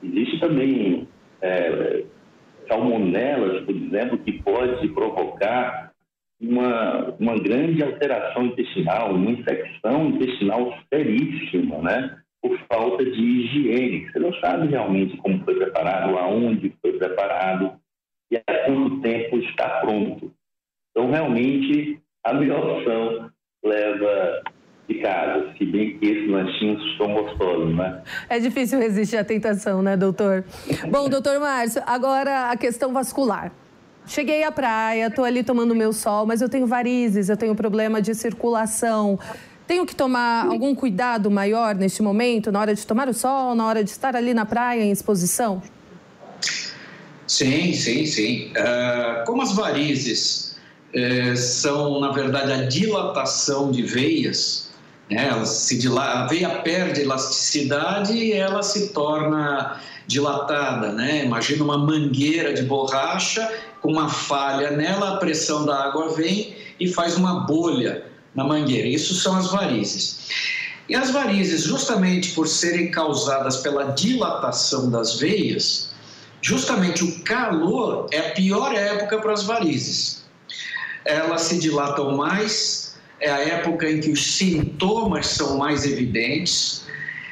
Existe 0.01 0.39
também 0.39 1.07
é, 1.43 2.03
salmonelas, 2.67 3.65
por 3.65 3.75
exemplo, 3.75 4.17
que 4.17 4.41
pode 4.41 4.88
provocar 4.88 5.91
uma, 6.41 7.13
uma 7.19 7.36
grande 7.38 7.84
alteração 7.84 8.48
intestinal, 8.48 9.13
uma 9.13 9.29
infecção 9.29 10.07
intestinal 10.07 10.75
seríssima, 10.91 11.84
né? 11.84 12.17
Por 12.46 12.60
falta 12.68 13.04
de 13.04 13.12
higiene. 13.12 14.08
Você 14.12 14.20
não 14.20 14.32
sabe 14.36 14.68
realmente 14.68 15.18
como 15.18 15.44
foi 15.44 15.56
preparado, 15.56 16.16
aonde 16.16 16.72
foi 16.80 16.94
preparado 16.94 17.74
e 18.32 18.38
há 18.38 18.65
quanto 18.65 19.02
tempo 19.02 19.38
está 19.38 19.82
pronto. 19.82 20.32
Então, 20.91 21.10
realmente, 21.10 22.00
a 22.24 22.34
melhor 22.34 22.63
opção 22.69 23.32
leva 23.63 24.43
de 24.88 24.96
casa, 25.02 25.56
se 25.58 25.65
bem 25.65 25.98
que 25.98 26.06
esses 26.06 26.30
lanchinhos 26.30 26.98
são 26.98 27.12
gostosos, 27.15 27.76
né? 27.76 28.04
É 28.30 28.38
difícil 28.38 28.78
resistir 28.78 29.17
à 29.17 29.24
tentação, 29.24 29.82
né, 29.82 29.98
doutor? 29.98 30.46
Bom, 30.91 31.10
doutor 31.10 31.39
Márcio, 31.39 31.82
agora 31.88 32.52
a 32.52 32.56
questão 32.56 32.93
vascular. 32.93 33.52
Cheguei 34.06 34.43
à 34.43 34.52
praia, 34.52 35.08
estou 35.08 35.26
ali 35.26 35.43
tomando 35.43 35.74
meu 35.74 35.91
sol, 35.91 36.28
mas 36.28 36.39
eu 36.39 36.48
tenho 36.48 36.67
varizes, 36.67 37.28
eu 37.28 37.36
tenho 37.36 37.56
problema 37.56 38.00
de 38.00 38.13
circulação. 38.13 39.17
Tenho 39.67 39.86
que 39.86 39.95
tomar 39.95 40.45
algum 40.45 40.75
cuidado 40.75 41.32
maior 41.32 41.73
neste 41.73 42.01
momento, 42.01 42.51
na 42.51 42.60
hora 42.60 42.75
de 42.75 42.86
tomar 42.86 43.10
o 43.10 43.13
sol, 43.13 43.56
na 43.56 43.65
hora 43.65 43.84
de 43.84 43.89
estar 43.89 44.15
ali 44.15 44.34
na 44.34 44.45
praia 44.45 44.84
em 44.84 44.91
exposição? 44.91 45.62
Sim, 47.28 47.73
sim, 47.73 48.06
sim. 48.06 48.51
Uh, 48.51 49.25
como 49.25 49.41
as 49.41 49.54
varizes 49.56 50.56
uh, 50.93 51.36
são, 51.36 51.99
na 51.99 52.12
verdade, 52.12 52.51
a 52.51 52.65
dilatação 52.67 53.71
de 53.71 53.82
veias, 53.82 54.69
né? 55.10 55.43
Se 55.45 55.80
a 55.97 56.28
veia 56.28 56.49
perde 56.62 57.01
elasticidade 57.01 58.13
e 58.13 58.34
ela 58.34 58.62
se 58.62 58.89
torna 58.89 59.80
dilatada, 60.06 60.91
né? 60.91 61.25
Imagina 61.25 61.63
uma 61.63 61.78
mangueira 61.78 62.54
de 62.54 62.62
borracha 62.62 63.51
com 63.82 63.91
uma 63.91 64.10
falha 64.10 64.71
nela, 64.71 65.15
a 65.15 65.17
pressão 65.17 65.65
da 65.65 65.86
água 65.86 66.10
vem 66.10 66.56
e 66.80 66.88
faz 66.88 67.17
uma 67.17 67.41
bolha 67.41 68.14
na 68.36 68.43
mangueira. 68.43 68.88
Isso 68.88 69.15
são 69.15 69.36
as 69.36 69.52
varizes. 69.52 70.19
E 70.88 70.95
as 70.95 71.10
varizes, 71.10 71.63
justamente 71.63 72.32
por 72.32 72.48
serem 72.48 72.91
causadas 72.91 73.58
pela 73.58 73.86
dilatação 73.86 74.91
das 74.91 75.19
veias, 75.19 75.89
justamente 76.41 77.04
o 77.04 77.24
calor 77.24 78.08
é 78.12 78.19
a 78.19 78.32
pior 78.34 78.76
época 78.76 79.19
para 79.19 79.34
as 79.34 79.43
varizes. 79.43 80.24
Elas 81.04 81.41
se 81.41 81.60
dilatam 81.60 82.15
mais, 82.15 82.95
é 83.19 83.32
a 83.32 83.39
época 83.39 83.89
em 83.89 84.00
que 84.00 84.12
os 84.12 84.38
sintomas 84.38 85.28
são 85.28 85.58
mais 85.58 85.86
evidentes, 85.86 86.86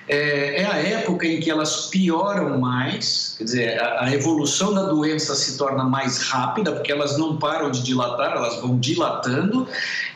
é, 0.07 0.61
é, 0.61 0.65
a 0.65 0.77
época 0.77 1.25
em 1.25 1.39
que 1.39 1.49
elas 1.49 1.87
pioram 1.87 2.59
mais, 2.59 3.35
quer 3.37 3.43
dizer, 3.43 3.81
a, 3.81 4.05
a, 4.05 4.13
evolução 4.13 4.73
da 4.73 4.83
doença 4.83 5.33
se 5.33 5.57
torna 5.57 5.85
mais 5.85 6.17
rápida, 6.17 6.73
porque 6.73 6.91
elas 6.91 7.17
não 7.17 7.37
param 7.37 7.71
de 7.71 7.81
dilatar, 7.83 8.35
elas 8.35 8.59
vão 8.59 8.77
dilatando, 8.77 9.67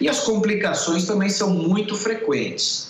e 0.02 0.10
as 0.10 0.20
complicações 0.20 1.06
também 1.06 1.30
são 1.30 1.52
muito 1.52 1.96
frequentes. 1.96 2.90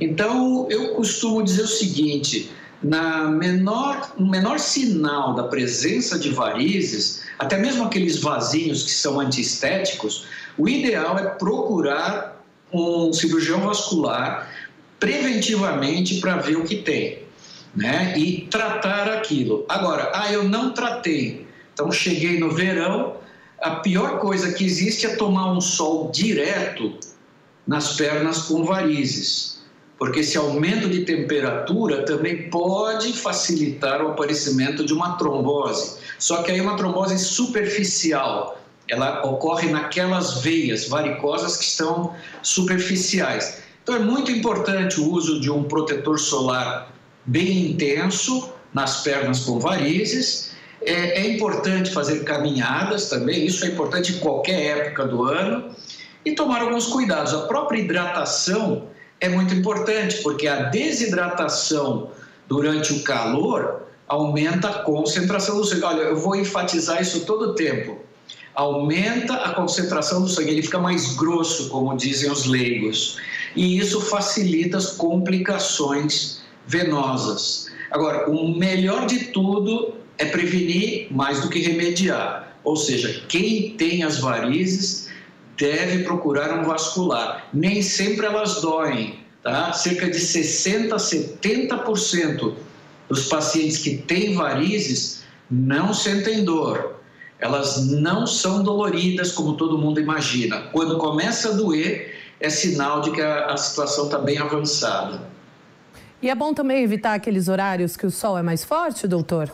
Então, 0.00 0.66
eu 0.70 0.94
costumo 0.94 1.42
dizer 1.42 1.62
o 1.62 1.68
seguinte: 1.68 2.50
na 2.82 3.28
menor, 3.28 4.12
no 4.18 4.28
menor 4.28 4.58
sinal 4.58 5.34
da 5.34 5.44
presença 5.44 6.18
de 6.18 6.30
varizes, 6.30 7.22
até 7.38 7.56
mesmo 7.56 7.84
aqueles 7.84 8.20
vasinhos 8.20 8.82
que 8.82 8.90
são 8.90 9.20
antiestéticos, 9.20 10.26
o 10.58 10.68
ideal 10.68 11.16
é 11.16 11.22
procurar 11.22 12.34
um 12.72 13.12
cirurgião 13.12 13.60
vascular 13.60 14.50
preventivamente 14.98 16.20
para 16.20 16.36
ver 16.36 16.56
o 16.56 16.64
que 16.64 16.76
tem, 16.76 17.24
né? 17.74 18.14
E 18.16 18.46
tratar 18.50 19.08
aquilo. 19.08 19.64
Agora, 19.68 20.10
ah, 20.14 20.32
eu 20.32 20.44
não 20.44 20.72
tratei. 20.72 21.46
Então 21.72 21.90
cheguei 21.90 22.38
no 22.38 22.50
verão, 22.50 23.16
a 23.60 23.76
pior 23.76 24.20
coisa 24.20 24.52
que 24.52 24.64
existe 24.64 25.06
é 25.06 25.16
tomar 25.16 25.52
um 25.52 25.60
sol 25.60 26.10
direto 26.10 26.98
nas 27.66 27.96
pernas 27.96 28.42
com 28.42 28.64
varizes, 28.64 29.62
porque 29.98 30.20
esse 30.20 30.36
aumento 30.36 30.88
de 30.88 31.04
temperatura 31.04 32.04
também 32.04 32.50
pode 32.50 33.12
facilitar 33.14 34.04
o 34.04 34.08
aparecimento 34.08 34.84
de 34.84 34.92
uma 34.92 35.16
trombose. 35.16 35.98
Só 36.18 36.42
que 36.42 36.52
aí 36.52 36.60
uma 36.60 36.76
trombose 36.76 37.18
superficial, 37.18 38.60
ela 38.88 39.24
ocorre 39.24 39.70
naquelas 39.70 40.42
veias 40.42 40.88
varicosas 40.88 41.56
que 41.56 41.64
estão 41.64 42.14
superficiais. 42.42 43.63
Então 43.84 43.96
é 43.96 43.98
muito 43.98 44.32
importante 44.32 44.98
o 44.98 45.12
uso 45.12 45.38
de 45.38 45.50
um 45.50 45.62
protetor 45.62 46.18
solar 46.18 46.90
bem 47.26 47.72
intenso 47.72 48.50
nas 48.72 49.02
pernas 49.02 49.40
com 49.40 49.60
varizes. 49.60 50.52
É, 50.80 51.20
é 51.20 51.30
importante 51.30 51.90
fazer 51.90 52.24
caminhadas 52.24 53.10
também, 53.10 53.44
isso 53.44 53.62
é 53.62 53.68
importante 53.68 54.14
em 54.14 54.18
qualquer 54.20 54.78
época 54.78 55.06
do 55.06 55.24
ano. 55.24 55.70
E 56.24 56.32
tomar 56.32 56.62
alguns 56.62 56.86
cuidados. 56.86 57.34
A 57.34 57.46
própria 57.46 57.78
hidratação 57.78 58.88
é 59.20 59.28
muito 59.28 59.52
importante, 59.52 60.22
porque 60.22 60.48
a 60.48 60.62
desidratação 60.70 62.10
durante 62.48 62.94
o 62.94 63.02
calor 63.02 63.82
aumenta 64.08 64.68
a 64.70 64.78
concentração 64.82 65.58
do 65.58 65.64
sangue. 65.66 65.84
Olha, 65.84 66.00
eu 66.00 66.16
vou 66.16 66.34
enfatizar 66.34 67.02
isso 67.02 67.26
todo 67.26 67.50
o 67.50 67.54
tempo. 67.54 67.98
Aumenta 68.54 69.34
a 69.34 69.52
concentração 69.52 70.22
do 70.22 70.28
sangue, 70.28 70.52
ele 70.52 70.62
fica 70.62 70.78
mais 70.78 71.14
grosso, 71.16 71.68
como 71.68 71.94
dizem 71.94 72.30
os 72.30 72.46
leigos. 72.46 73.18
E 73.56 73.78
isso 73.78 74.00
facilita 74.00 74.76
as 74.76 74.92
complicações 74.92 76.40
venosas. 76.66 77.68
Agora, 77.90 78.30
o 78.30 78.56
melhor 78.56 79.06
de 79.06 79.26
tudo 79.26 79.94
é 80.18 80.24
prevenir 80.24 81.08
mais 81.10 81.40
do 81.40 81.48
que 81.48 81.60
remediar. 81.60 82.56
Ou 82.64 82.76
seja, 82.76 83.24
quem 83.28 83.70
tem 83.76 84.02
as 84.02 84.18
varizes 84.18 85.08
deve 85.56 86.02
procurar 86.04 86.58
um 86.58 86.64
vascular. 86.64 87.48
Nem 87.52 87.82
sempre 87.82 88.26
elas 88.26 88.60
doem, 88.60 89.20
tá? 89.42 89.72
Cerca 89.72 90.08
de 90.08 90.18
60 90.18 90.94
a 90.94 90.98
70% 90.98 92.54
dos 93.08 93.26
pacientes 93.26 93.78
que 93.78 93.98
têm 93.98 94.34
varizes 94.34 95.22
não 95.50 95.92
sentem 95.92 96.44
dor. 96.44 96.96
Elas 97.38 97.86
não 97.90 98.26
são 98.26 98.62
doloridas 98.62 99.32
como 99.32 99.56
todo 99.56 99.78
mundo 99.78 100.00
imagina. 100.00 100.62
Quando 100.72 100.96
começa 100.98 101.50
a 101.50 101.52
doer, 101.52 102.13
é 102.40 102.50
sinal 102.50 103.00
de 103.00 103.10
que 103.10 103.20
a, 103.20 103.46
a 103.46 103.56
situação 103.56 104.06
está 104.06 104.18
bem 104.18 104.38
avançada. 104.38 105.20
E 106.20 106.30
é 106.30 106.34
bom 106.34 106.54
também 106.54 106.82
evitar 106.82 107.14
aqueles 107.14 107.48
horários 107.48 107.96
que 107.96 108.06
o 108.06 108.10
sol 108.10 108.38
é 108.38 108.42
mais 108.42 108.64
forte, 108.64 109.06
doutor? 109.06 109.50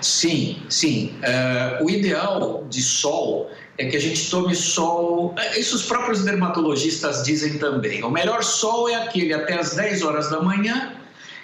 Sim, 0.00 0.62
sim. 0.68 1.14
Uh, 1.20 1.84
o 1.84 1.90
ideal 1.90 2.64
de 2.68 2.82
sol 2.82 3.50
é 3.76 3.86
que 3.86 3.96
a 3.96 4.00
gente 4.00 4.30
tome 4.30 4.54
sol. 4.54 5.34
É, 5.38 5.58
isso 5.58 5.76
os 5.76 5.82
próprios 5.82 6.24
dermatologistas 6.24 7.24
dizem 7.24 7.58
também. 7.58 8.02
O 8.02 8.10
melhor 8.10 8.42
sol 8.42 8.88
é 8.88 8.94
aquele 8.94 9.32
até 9.34 9.58
as 9.58 9.74
10 9.74 10.02
horas 10.02 10.30
da 10.30 10.40
manhã 10.40 10.94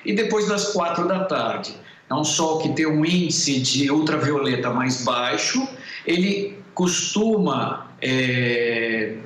e 0.04 0.14
depois 0.14 0.48
das 0.48 0.72
4 0.72 1.06
da 1.06 1.24
tarde. 1.24 1.74
É 2.08 2.14
um 2.14 2.24
sol 2.24 2.60
que 2.60 2.68
tem 2.70 2.86
um 2.86 3.04
índice 3.04 3.60
de 3.60 3.90
ultravioleta 3.90 4.70
mais 4.70 5.02
baixo, 5.02 5.66
ele 6.06 6.56
costuma 6.72 7.90
é, 8.00 9.16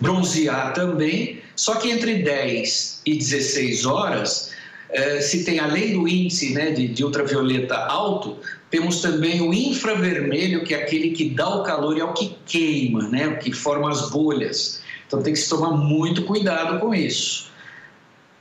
bronzear 0.00 0.72
também, 0.72 1.40
só 1.56 1.76
que 1.76 1.90
entre 1.90 2.22
10 2.22 3.02
e 3.06 3.16
16 3.16 3.86
horas, 3.86 4.54
é, 4.90 5.20
se 5.20 5.44
tem 5.44 5.58
além 5.58 5.92
do 5.92 6.06
índice 6.06 6.54
né, 6.54 6.70
de, 6.70 6.88
de 6.88 7.04
ultravioleta 7.04 7.76
alto, 7.76 8.38
temos 8.70 9.00
também 9.00 9.40
o 9.40 9.52
infravermelho, 9.52 10.64
que 10.64 10.74
é 10.74 10.82
aquele 10.82 11.10
que 11.10 11.30
dá 11.30 11.48
o 11.48 11.62
calor 11.62 11.96
e 11.96 12.00
é 12.00 12.04
o 12.04 12.12
que 12.12 12.36
queima, 12.46 13.08
né, 13.08 13.28
o 13.28 13.38
que 13.38 13.52
forma 13.52 13.90
as 13.90 14.10
bolhas. 14.10 14.82
Então 15.06 15.22
tem 15.22 15.32
que 15.32 15.38
se 15.38 15.48
tomar 15.48 15.70
muito 15.70 16.24
cuidado 16.24 16.80
com 16.80 16.94
isso. 16.94 17.52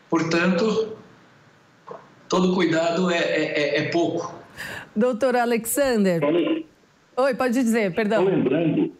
Portanto, 0.09 0.95
todo 2.29 2.53
cuidado 2.53 3.09
é, 3.11 3.17
é, 3.17 3.43
é, 3.43 3.77
é 3.79 3.89
pouco. 3.89 4.33
Doutor 4.95 5.35
Alexander. 5.35 6.21
Oi, 7.15 7.33
pode 7.35 7.53
dizer, 7.53 7.93
perdão. 7.93 8.23
Estou 8.23 8.37
lembrando, 8.37 8.91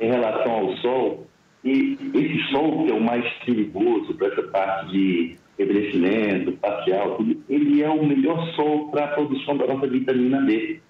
em 0.00 0.10
relação 0.10 0.52
ao 0.52 0.76
sol, 0.78 1.25
e 1.66 1.98
esse 2.14 2.52
sol 2.52 2.84
que 2.84 2.92
é 2.92 2.94
o 2.94 3.00
mais 3.00 3.24
perigoso 3.44 4.14
para 4.14 4.28
essa 4.28 4.42
parte 4.44 4.92
de 4.92 5.36
envelhecimento 5.58 6.56
facial, 6.58 7.18
ele 7.48 7.82
é 7.82 7.90
o 7.90 8.06
melhor 8.06 8.40
sol 8.54 8.88
para 8.92 9.06
a 9.06 9.08
produção 9.08 9.56
da 9.56 9.66
nossa 9.66 9.88
vitamina 9.88 10.42
D. 10.42 10.80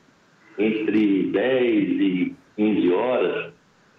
Entre 0.59 1.31
10 1.31 1.89
e 2.01 2.37
15 2.57 2.93
horas, 2.93 3.53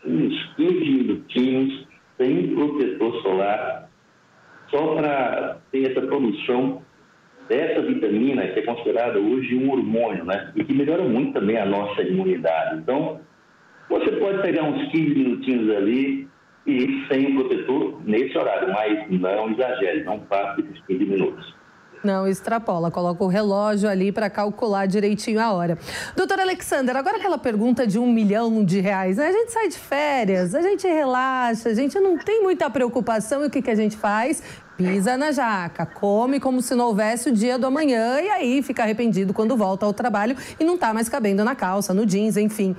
uns 0.06 0.54
15 0.56 0.74
minutinhos, 0.74 1.88
sem 2.16 2.54
protetor 2.54 3.22
solar, 3.24 3.90
só 4.70 4.96
para 4.96 5.58
ter 5.72 5.92
essa 5.92 6.02
produção 6.02 6.84
dessa 7.50 7.82
vitamina 7.82 8.48
que 8.50 8.60
é 8.60 8.62
considerada 8.64 9.18
hoje 9.18 9.56
um 9.56 9.72
hormônio, 9.72 10.26
né? 10.26 10.52
E 10.56 10.64
que 10.64 10.74
melhora 10.76 11.04
muito 11.04 11.34
também 11.34 11.58
a 11.58 11.66
nossa 11.66 12.04
imunidade. 12.04 12.82
Então, 12.82 13.20
você 13.90 14.12
pode 14.18 14.44
pegar 14.44 14.64
uns 14.64 14.92
15 14.92 15.16
minutinhos 15.16 15.76
ali 15.76 16.28
e 16.68 17.08
sem 17.08 17.34
protetor 17.34 18.02
nesse 18.06 18.38
horário, 18.38 18.72
mas 18.72 19.10
não 19.10 19.50
exagere, 19.52 20.04
não 20.04 20.20
passe 20.20 20.62
esses 20.62 20.86
15 20.86 21.06
minutos. 21.06 21.58
Não 22.04 22.28
extrapola, 22.28 22.92
coloca 22.92 23.24
o 23.24 23.28
relógio 23.28 23.90
ali 23.90 24.12
para 24.12 24.30
calcular 24.30 24.86
direitinho 24.86 25.42
a 25.42 25.52
hora. 25.52 25.78
Doutor 26.16 26.40
Alexander, 26.40 26.96
agora 26.96 27.18
aquela 27.18 27.38
pergunta 27.38 27.88
de 27.88 27.98
um 27.98 28.12
milhão 28.12 28.64
de 28.64 28.80
reais. 28.80 29.18
Né? 29.18 29.28
A 29.28 29.32
gente 29.32 29.52
sai 29.52 29.68
de 29.68 29.78
férias, 29.78 30.54
a 30.54 30.62
gente 30.62 30.88
relaxa, 30.88 31.70
a 31.70 31.74
gente 31.74 32.00
não 32.00 32.18
tem 32.18 32.44
muita 32.44 32.70
preocupação 32.70 33.44
e 33.44 33.48
o 33.48 33.50
que, 33.50 33.62
que 33.62 33.72
a 33.72 33.76
gente 33.76 33.98
faz? 33.98 34.44
Pisa 34.78 35.18
na 35.18 35.32
jaca, 35.32 35.88
come 35.88 36.40
como 36.40 36.62
se 36.62 36.76
não 36.76 36.86
houvesse 36.86 37.30
o 37.30 37.34
dia 37.34 37.58
do 37.58 37.66
amanhã 37.66 38.22
e 38.22 38.30
aí 38.30 38.62
fica 38.62 38.84
arrependido 38.84 39.34
quando 39.34 39.58
volta 39.58 39.88
ao 39.88 39.92
trabalho 39.92 40.36
e 40.60 40.64
não 40.64 40.76
está 40.76 40.94
mais 40.94 41.10
cabendo 41.10 41.44
na 41.44 41.56
calça, 41.56 41.96
no 41.96 42.06
jeans, 42.06 42.38
enfim. 42.38 42.76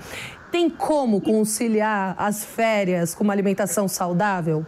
Tem 0.51 0.71
como 0.71 1.21
conciliar 1.21 2.15
as 2.19 2.45
férias 2.45 3.15
com 3.15 3.25
uma 3.25 3.33
alimentação 3.33 3.87
saudável? 3.87 4.67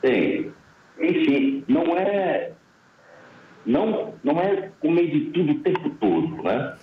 Tem. 0.00 0.52
Enfim, 1.00 1.64
não 1.68 1.96
é 1.96 2.52
não, 3.66 4.14
não 4.22 4.40
é 4.40 4.70
comer 4.80 5.10
de 5.10 5.32
tudo 5.32 5.52
o 5.52 5.60
tempo 5.60 5.90
todo, 5.98 6.42
né? 6.44 6.76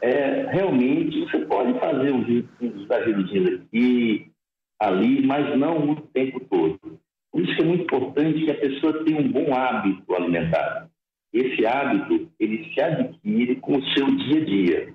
É, 0.00 0.46
realmente, 0.50 1.20
você 1.20 1.40
pode 1.40 1.78
fazer 1.78 2.10
uns, 2.10 2.26
uns 2.60 2.82
exageros 2.82 3.60
aqui, 3.60 4.32
ali, 4.80 5.24
mas 5.26 5.56
não 5.58 5.90
o 5.90 5.96
tempo 5.96 6.40
todo. 6.40 6.98
Por 7.30 7.42
isso 7.42 7.54
que 7.54 7.62
é 7.62 7.64
muito 7.64 7.84
importante 7.84 8.44
que 8.44 8.50
a 8.50 8.58
pessoa 8.58 9.04
tenha 9.04 9.20
um 9.20 9.30
bom 9.30 9.54
hábito 9.54 10.14
alimentar. 10.14 10.88
Esse 11.32 11.64
hábito, 11.64 12.28
ele 12.40 12.68
se 12.72 12.80
adquire 12.80 13.56
com 13.56 13.76
o 13.76 13.88
seu 13.90 14.06
dia 14.06 14.42
a 14.42 14.44
dia. 14.44 14.94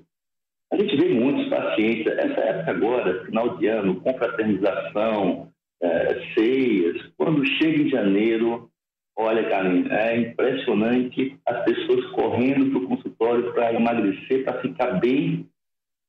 A 0.71 0.75
gente 0.75 0.97
vê 0.97 1.09
muitos 1.09 1.47
pacientes, 1.49 2.07
essa 2.07 2.41
época 2.41 2.71
agora, 2.71 3.25
final 3.25 3.57
de 3.57 3.67
ano, 3.67 4.01
confraternização, 4.01 5.49
é, 5.81 6.33
ceias, 6.33 7.01
quando 7.17 7.45
chega 7.45 7.83
em 7.83 7.89
janeiro, 7.89 8.69
olha, 9.15 9.49
Carlinhos, 9.49 9.89
é 9.91 10.17
impressionante 10.17 11.37
as 11.45 11.63
pessoas 11.63 12.05
correndo 12.11 12.69
para 12.71 12.79
o 12.79 12.87
consultório 12.87 13.53
para 13.53 13.73
emagrecer, 13.73 14.43
para 14.43 14.61
ficar 14.61 14.99
bem 14.99 15.47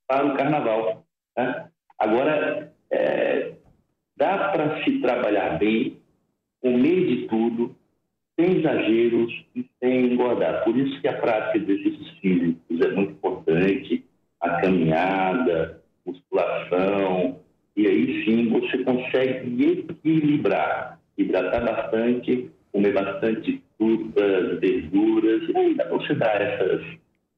para 0.09 0.27
o 0.27 0.37
carnaval. 0.37 1.05
Né? 1.37 1.69
Agora, 1.99 2.73
é, 2.91 3.53
dá 4.17 4.49
para 4.49 4.83
se 4.83 5.01
trabalhar 5.01 5.59
bem 5.59 5.99
comer 6.61 7.07
de 7.07 7.29
tudo, 7.29 7.77
sem 8.39 8.59
exageros 8.59 9.33
e 9.55 9.69
sem 9.79 10.13
engordar. 10.13 10.65
Por 10.65 10.77
isso 10.77 11.01
que 11.01 11.09
a 11.09 11.19
prática 11.19 11.59
de 11.59 11.73
exercícios 11.73 12.19
físicos 12.19 12.81
é 12.81 12.89
muito 12.93 13.13
importante, 13.13 14.05
a 14.41 14.61
caminhada, 14.61 15.83
musculação, 16.07 17.41
e 17.77 17.87
aí 17.87 18.25
sim 18.25 18.49
você 18.51 18.79
consegue 18.85 19.87
equilibrar, 19.89 20.99
hidratar 21.17 21.65
bastante, 21.65 22.51
comer 22.73 22.93
bastante 22.93 23.63
frutas, 23.77 24.61
verduras, 24.61 25.49
e 25.49 25.57
aí 25.57 25.75
dá 25.75 25.85
para 25.85 25.97
você 25.97 26.15
dar 26.15 26.41
essas 26.41 26.83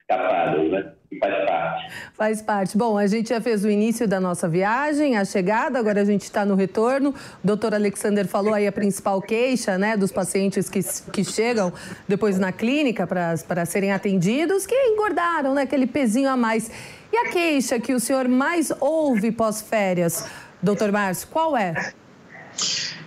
escapadas, 0.00 0.70
né? 0.70 0.92
Faz 1.18 1.44
parte. 1.46 1.92
Faz 2.14 2.42
parte. 2.42 2.79
Bom, 2.79 2.96
a 2.96 3.07
gente 3.07 3.31
já 3.31 3.40
fez 3.40 3.64
o 3.64 3.70
início 3.70 4.07
da 4.07 4.20
nossa 4.20 4.49
viagem, 4.49 5.16
a 5.16 5.25
chegada, 5.25 5.79
agora 5.79 6.03
a 6.03 6.05
gente 6.05 6.23
está 6.23 6.44
no 6.44 6.55
retorno. 6.55 7.11
O 7.42 7.46
doutor 7.46 7.75
Alexander 7.75 8.27
falou 8.27 8.55
aí 8.55 8.66
a 8.66 8.73
principal 8.73 9.20
queixa 9.20 9.77
né, 9.77 9.96
dos 9.96 10.12
pacientes 10.12 10.68
que, 10.68 10.81
que 11.11 11.25
chegam 11.25 11.73
depois 12.07 12.38
na 12.38 12.53
clínica 12.53 13.07
para 13.07 13.64
serem 13.66 13.92
atendidos, 13.92 14.66
que 14.66 14.75
engordaram, 14.75 15.55
né, 15.55 15.62
aquele 15.62 15.87
pezinho 15.87 16.29
a 16.29 16.37
mais. 16.37 16.70
E 17.12 17.16
a 17.16 17.31
queixa 17.31 17.81
que 17.81 17.92
o 17.92 17.99
senhor 17.99 18.29
mais 18.29 18.73
ouve 18.79 19.33
pós-férias, 19.33 20.27
doutor 20.62 20.92
Márcio, 20.92 21.27
qual 21.29 21.57
é? 21.57 21.92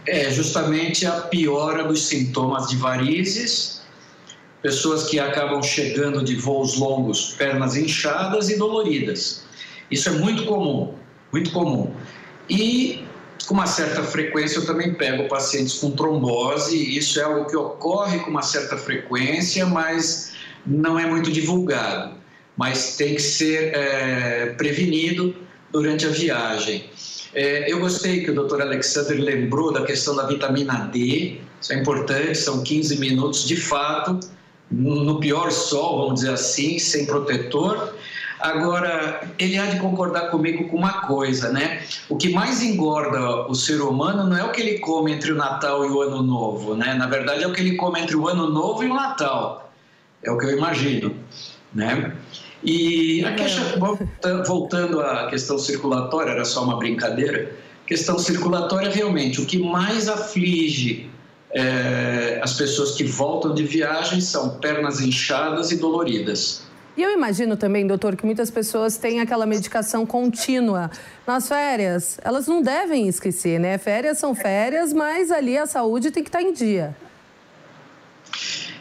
É 0.06 0.30
justamente 0.30 1.06
a 1.06 1.22
piora 1.22 1.86
dos 1.86 2.08
sintomas 2.08 2.68
de 2.68 2.76
varizes 2.76 3.83
pessoas 4.63 5.04
que 5.10 5.19
acabam 5.19 5.62
chegando 5.62 6.23
de 6.23 6.36
voos 6.38 6.78
longos, 6.78 7.36
pernas 7.38 7.76
inchadas 7.76 8.49
e 8.49 8.58
doloridas. 8.58 9.43
Isso 9.91 10.08
é 10.08 10.13
muito 10.13 10.45
comum, 10.45 10.95
muito 11.32 11.52
comum. 11.52 11.93
E 12.49 13.04
com 13.45 13.54
uma 13.54 13.67
certa 13.67 14.02
frequência 14.02 14.60
eu 14.60 14.65
também 14.65 14.93
pego 14.93 15.28
pacientes 15.28 15.76
com 15.76 15.91
trombose, 15.91 16.97
isso 16.97 17.19
é 17.19 17.23
algo 17.23 17.45
que 17.45 17.58
ocorre 17.58 18.19
com 18.19 18.32
uma 18.32 18.41
certa 18.41 18.78
frequência, 18.78 19.65
mas 19.65 20.32
não 20.65 20.97
é 20.97 21.06
muito 21.06 21.30
divulgado, 21.30 22.15
mas 22.56 22.95
tem 22.95 23.15
que 23.15 23.21
ser 23.21 23.76
é, 23.76 24.45
prevenido 24.58 25.36
durante 25.71 26.06
a 26.06 26.10
viagem. 26.10 26.89
É, 27.34 27.69
eu 27.69 27.80
gostei 27.80 28.23
que 28.23 28.32
o 28.32 28.47
Dr. 28.47 28.62
Alexander 28.62 29.19
lembrou 29.19 29.73
da 29.73 29.84
questão 29.84 30.15
da 30.15 30.26
vitamina 30.26 30.89
D, 30.93 31.39
isso 31.60 31.73
é 31.73 31.80
importante, 31.80 32.36
são 32.36 32.63
15 32.63 32.97
minutos 32.99 33.45
de 33.45 33.58
fato, 33.58 34.19
no 34.73 35.19
pior 35.19 35.51
sol, 35.51 36.03
vamos 36.03 36.21
dizer 36.21 36.33
assim, 36.33 36.79
sem 36.79 37.05
protetor. 37.05 37.95
Agora, 38.39 39.29
ele 39.39 39.57
há 39.57 39.67
de 39.67 39.79
concordar 39.79 40.29
comigo 40.29 40.67
com 40.67 40.77
uma 40.77 41.01
coisa, 41.01 41.51
né? 41.51 41.83
O 42.09 42.17
que 42.17 42.29
mais 42.29 42.62
engorda 42.62 43.47
o 43.47 43.55
ser 43.55 43.81
humano 43.81 44.25
não 44.25 44.38
é 44.38 44.43
o 44.43 44.51
que 44.51 44.62
ele 44.62 44.79
come 44.79 45.13
entre 45.13 45.31
o 45.31 45.36
Natal 45.36 45.86
e 45.86 45.89
o 45.89 46.01
Ano 46.01 46.21
Novo, 46.21 46.75
né? 46.75 46.93
Na 46.93 47.07
verdade, 47.07 47.43
é 47.43 47.47
o 47.47 47.53
que 47.53 47.62
ele 47.62 47.75
come 47.75 48.01
entre 48.01 48.17
o 48.17 48.27
Ano 48.27 48.49
Novo 48.49 48.83
e 48.83 48.88
o 48.88 48.93
Natal. 48.93 49.71
É 50.21 50.29
o 50.29 50.38
que 50.38 50.45
eu 50.45 50.57
imagino, 50.57 51.15
né? 51.73 52.13
E 52.62 53.23
a 53.23 53.33
queixa, 53.33 53.62
voltando 54.45 54.99
à 55.01 55.29
questão 55.29 55.57
circulatória, 55.57 56.31
era 56.31 56.45
só 56.45 56.63
uma 56.63 56.77
brincadeira, 56.77 57.51
Questão 57.86 58.17
circulatória, 58.17 58.89
realmente, 58.89 59.41
o 59.41 59.45
que 59.45 59.57
mais 59.57 60.07
aflige 60.07 61.09
é, 61.54 62.39
as 62.42 62.54
pessoas 62.54 62.92
que 62.92 63.04
voltam 63.04 63.54
de 63.54 63.63
viagem 63.63 64.20
são 64.20 64.58
pernas 64.58 65.00
inchadas 65.00 65.72
e 65.72 65.78
doloridas. 65.78 66.63
E 66.96 67.02
eu 67.02 67.12
imagino 67.12 67.58
também, 67.58 67.88
doutor, 67.88 68.16
que 68.16 68.26
muitas 68.26 68.52
pessoas 68.52 68.98
têm 68.98 69.20
aquela 69.20 69.46
medicação 69.46 70.06
contínua 70.06 70.92
nas 71.26 71.48
férias. 71.48 72.20
Elas 72.24 72.48
não 72.48 72.62
devem 72.62 73.08
esquecer, 73.08 73.60
né? 73.60 73.78
Férias 73.78 74.20
são 74.20 74.36
férias, 74.36 74.94
mas 74.94 75.32
ali 75.32 75.58
a 75.58 75.66
saúde 75.66 76.12
tem 76.12 76.24
que 76.24 76.30
estar 76.30 76.42
em 76.42 76.54
dia. 76.54 76.96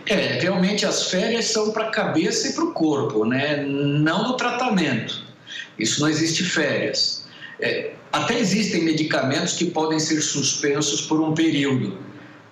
É, 0.07 0.39
realmente 0.41 0.85
as 0.85 1.11
férias 1.11 1.47
são 1.47 1.71
para 1.73 1.89
a 1.89 1.91
cabeça 1.91 2.49
e 2.49 2.53
para 2.53 2.65
o 2.65 2.73
corpo, 2.73 3.25
né? 3.25 3.65
Não 3.65 4.29
no 4.29 4.37
tratamento. 4.37 5.25
Isso 5.79 6.01
não 6.01 6.09
existe 6.09 6.45
férias. 6.45 7.25
É, 7.61 7.93
até 8.13 8.39
existem 8.39 8.83
medicamentos 8.83 9.55
que 9.55 9.67
podem 9.67 9.99
ser 9.99 10.21
suspensos 10.21 11.03
por 11.03 11.21
um 11.21 11.33
período, 11.33 11.97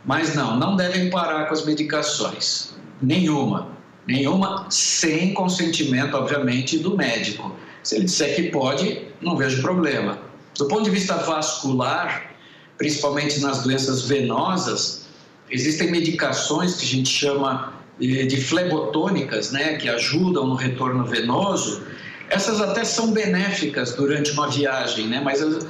mas 0.05 0.35
não, 0.35 0.57
não 0.57 0.77
devem 0.77 1.11
parar 1.11 1.47
com 1.47 1.55
as 1.55 1.65
medicações. 1.65 2.75
Nenhuma 3.03 3.81
nenhuma, 4.11 4.67
sem 4.71 5.33
consentimento, 5.33 6.17
obviamente, 6.17 6.79
do 6.79 6.97
médico. 6.97 7.55
Se 7.83 7.97
ele 7.97 8.05
disser 8.05 8.35
que 8.35 8.43
pode, 8.51 9.03
não 9.21 9.37
vejo 9.37 9.63
problema. 9.63 10.19
Do 10.59 10.67
ponto 10.67 10.83
de 10.83 10.91
vista 10.91 11.17
vascular, 11.17 12.33
principalmente 12.77 13.41
nas 13.41 13.63
doenças 13.63 14.03
venosas, 14.03 15.07
existem 15.51 15.91
medicações 15.91 16.77
que 16.77 16.85
a 16.85 16.89
gente 16.89 17.09
chama 17.09 17.73
de 17.99 18.41
flebotônicas, 18.41 19.53
né, 19.53 19.77
que 19.77 19.89
ajudam 19.89 20.47
no 20.47 20.55
retorno 20.55 21.05
venoso. 21.05 21.83
Essas 22.31 22.61
até 22.61 22.85
são 22.85 23.13
benéficas 23.13 23.95
durante 23.95 24.31
uma 24.33 24.49
viagem, 24.49 25.07
né, 25.07 25.21
mas 25.23 25.43
as, 25.43 25.67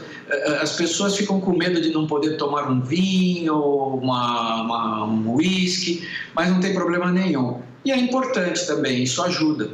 as 0.61 0.77
pessoas 0.77 1.17
ficam 1.17 1.41
com 1.41 1.53
medo 1.53 1.81
de 1.81 1.91
não 1.91 2.07
poder 2.07 2.37
tomar 2.37 2.71
um 2.71 2.81
vinho, 2.81 3.57
uma, 3.57 4.63
uma, 4.63 5.05
um 5.05 5.35
whisky, 5.35 6.07
mas 6.35 6.51
não 6.51 6.61
tem 6.61 6.73
problema 6.73 7.11
nenhum. 7.11 7.61
E 7.85 7.91
é 7.91 7.97
importante 7.97 8.67
também, 8.67 9.03
isso 9.03 9.23
ajuda. 9.23 9.71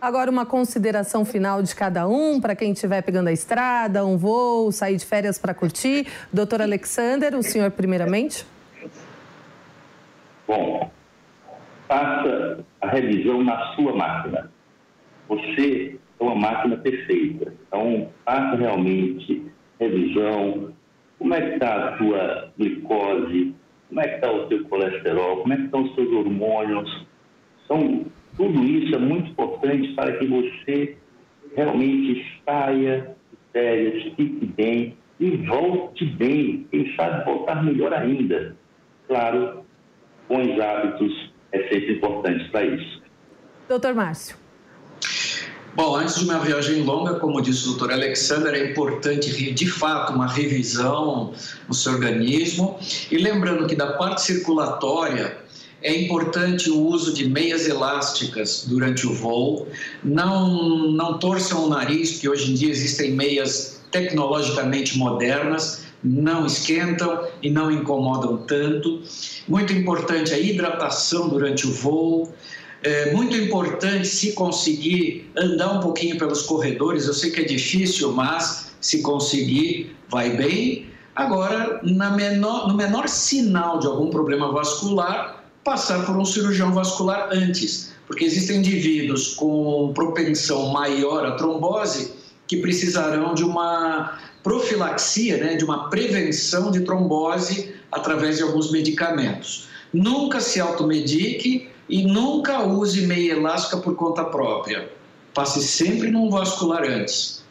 Agora, 0.00 0.30
uma 0.30 0.44
consideração 0.44 1.24
final 1.24 1.62
de 1.62 1.74
cada 1.74 2.06
um, 2.06 2.40
para 2.40 2.54
quem 2.54 2.72
estiver 2.72 3.02
pegando 3.02 3.28
a 3.28 3.32
estrada, 3.32 4.04
um 4.04 4.16
voo, 4.16 4.70
sair 4.70 4.96
de 4.96 5.06
férias 5.06 5.38
para 5.38 5.54
curtir. 5.54 6.06
Doutor 6.32 6.60
Alexander, 6.60 7.34
o 7.34 7.42
senhor 7.42 7.70
primeiramente? 7.70 8.46
Bom, 10.46 10.90
faça 11.88 12.64
a 12.80 12.88
revisão 12.88 13.42
na 13.42 13.74
sua 13.74 13.96
máquina. 13.96 14.50
Você 15.28 15.98
é 16.20 16.22
uma 16.22 16.34
máquina 16.34 16.76
perfeita. 16.76 17.52
Então, 17.66 18.08
faça 18.24 18.54
realmente 18.56 19.50
revisão. 19.78 20.72
Como 21.18 21.34
é 21.34 21.40
que 21.40 21.54
está 21.54 21.88
a 21.88 21.98
sua 21.98 22.52
glicose? 22.58 23.54
Como 23.88 24.00
é 24.00 24.08
que 24.08 24.14
está 24.16 24.32
o 24.32 24.48
seu 24.48 24.64
colesterol? 24.64 25.38
Como 25.38 25.52
é 25.52 25.56
que 25.56 25.62
estão 25.64 25.82
os 25.82 25.94
seus 25.94 26.12
hormônios? 26.12 27.06
Então, 27.64 28.06
tudo 28.36 28.64
isso 28.64 28.94
é 28.94 28.98
muito 28.98 29.30
importante 29.30 29.92
para 29.94 30.16
que 30.16 30.26
você 30.26 30.96
realmente 31.56 32.40
saia 32.44 33.16
de 33.30 33.38
férias, 33.52 34.02
fique 34.14 34.46
bem 34.56 34.96
e 35.18 35.30
volte 35.36 36.04
bem. 36.04 36.66
Quem 36.70 36.94
sabe 36.94 37.24
voltar 37.24 37.64
melhor 37.64 37.92
ainda. 37.94 38.56
Claro, 39.08 39.64
bons 40.28 40.60
hábitos 40.60 41.32
é 41.52 41.58
sempre 41.68 41.94
importante 41.94 42.48
para 42.50 42.66
isso. 42.66 43.02
Doutor 43.68 43.94
Márcio. 43.94 44.45
Bom, 45.76 45.94
antes 45.94 46.14
de 46.14 46.24
uma 46.24 46.38
viagem 46.38 46.84
longa, 46.84 47.16
como 47.16 47.38
disse 47.42 47.64
o 47.64 47.66
doutor 47.72 47.92
Alexander, 47.92 48.54
é 48.54 48.70
importante, 48.70 49.52
de 49.52 49.66
fato, 49.70 50.14
uma 50.14 50.26
revisão 50.26 51.34
no 51.68 51.74
seu 51.74 51.92
organismo. 51.92 52.78
E 53.10 53.18
lembrando 53.18 53.66
que 53.66 53.76
da 53.76 53.92
parte 53.92 54.22
circulatória, 54.22 55.36
é 55.82 55.94
importante 55.94 56.70
o 56.70 56.80
uso 56.80 57.12
de 57.12 57.28
meias 57.28 57.68
elásticas 57.68 58.64
durante 58.66 59.06
o 59.06 59.12
voo. 59.12 59.68
Não, 60.02 60.90
não 60.92 61.18
torçam 61.18 61.66
o 61.66 61.68
nariz, 61.68 62.12
porque 62.12 62.30
hoje 62.30 62.52
em 62.52 62.54
dia 62.54 62.70
existem 62.70 63.12
meias 63.12 63.82
tecnologicamente 63.90 64.96
modernas, 64.96 65.84
não 66.02 66.46
esquentam 66.46 67.26
e 67.42 67.50
não 67.50 67.70
incomodam 67.70 68.38
tanto. 68.38 69.02
Muito 69.46 69.74
importante 69.74 70.32
a 70.32 70.38
hidratação 70.38 71.28
durante 71.28 71.66
o 71.66 71.70
voo. 71.70 72.32
É 72.86 73.12
muito 73.12 73.36
importante 73.36 74.06
se 74.06 74.30
conseguir 74.34 75.28
andar 75.36 75.72
um 75.72 75.80
pouquinho 75.80 76.16
pelos 76.18 76.42
corredores. 76.42 77.08
Eu 77.08 77.14
sei 77.14 77.32
que 77.32 77.40
é 77.40 77.44
difícil, 77.44 78.12
mas 78.12 78.76
se 78.80 79.02
conseguir, 79.02 79.96
vai 80.08 80.36
bem. 80.36 80.86
Agora, 81.16 81.80
menor, 81.82 82.68
no 82.68 82.76
menor 82.76 83.08
sinal 83.08 83.80
de 83.80 83.88
algum 83.88 84.08
problema 84.08 84.52
vascular, 84.52 85.44
passar 85.64 86.06
por 86.06 86.16
um 86.16 86.24
cirurgião 86.24 86.72
vascular 86.72 87.30
antes, 87.32 87.92
porque 88.06 88.24
existem 88.24 88.58
indivíduos 88.58 89.34
com 89.34 89.90
propensão 89.92 90.68
maior 90.68 91.26
à 91.26 91.32
trombose 91.32 92.12
que 92.46 92.58
precisarão 92.58 93.34
de 93.34 93.42
uma 93.42 94.16
profilaxia, 94.44 95.38
né, 95.38 95.56
de 95.56 95.64
uma 95.64 95.90
prevenção 95.90 96.70
de 96.70 96.82
trombose 96.82 97.74
através 97.90 98.36
de 98.36 98.44
alguns 98.44 98.70
medicamentos. 98.70 99.66
Nunca 99.92 100.38
se 100.40 100.60
automedique 100.60 101.74
e 101.88 102.04
nunca 102.04 102.62
use 102.62 103.06
meia 103.06 103.32
elástica 103.32 103.76
por 103.76 103.94
conta 103.94 104.24
própria. 104.24 104.90
Passe 105.32 105.62
sempre 105.62 106.10
num 106.10 106.30
vascular 106.30 106.82
antes. 106.82 107.44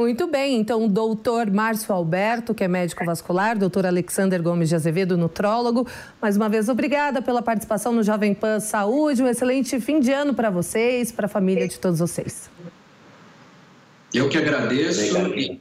Muito 0.00 0.26
bem, 0.26 0.56
então 0.56 0.86
o 0.86 0.88
doutor 0.88 1.50
Márcio 1.50 1.94
Alberto, 1.94 2.54
que 2.54 2.64
é 2.64 2.68
médico 2.68 3.04
vascular, 3.04 3.58
doutor 3.58 3.84
Alexander 3.84 4.42
Gomes 4.42 4.70
de 4.70 4.74
Azevedo, 4.74 5.14
nutrólogo, 5.14 5.86
mais 6.22 6.38
uma 6.38 6.48
vez 6.48 6.70
obrigada 6.70 7.20
pela 7.20 7.42
participação 7.42 7.92
no 7.92 8.02
Jovem 8.02 8.32
Pan 8.32 8.60
Saúde, 8.60 9.22
um 9.22 9.28
excelente 9.28 9.78
fim 9.78 10.00
de 10.00 10.10
ano 10.10 10.32
para 10.32 10.48
vocês, 10.48 11.12
para 11.12 11.26
a 11.26 11.28
família 11.28 11.68
de 11.68 11.78
todos 11.78 11.98
vocês. 11.98 12.48
Eu 14.14 14.30
que 14.30 14.38
agradeço 14.38 15.18
e, 15.36 15.60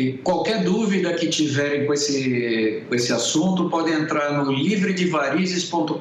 e, 0.00 0.18
qualquer 0.18 0.62
dúvida 0.64 1.12
que 1.12 1.28
tiverem 1.28 1.86
com 1.86 1.92
esse, 1.92 2.82
com 2.88 2.94
esse 2.94 3.12
assunto, 3.12 3.68
podem 3.68 3.92
entrar 3.92 4.32
no 4.32 4.50
livredevarizes.com.br. 4.50 5.94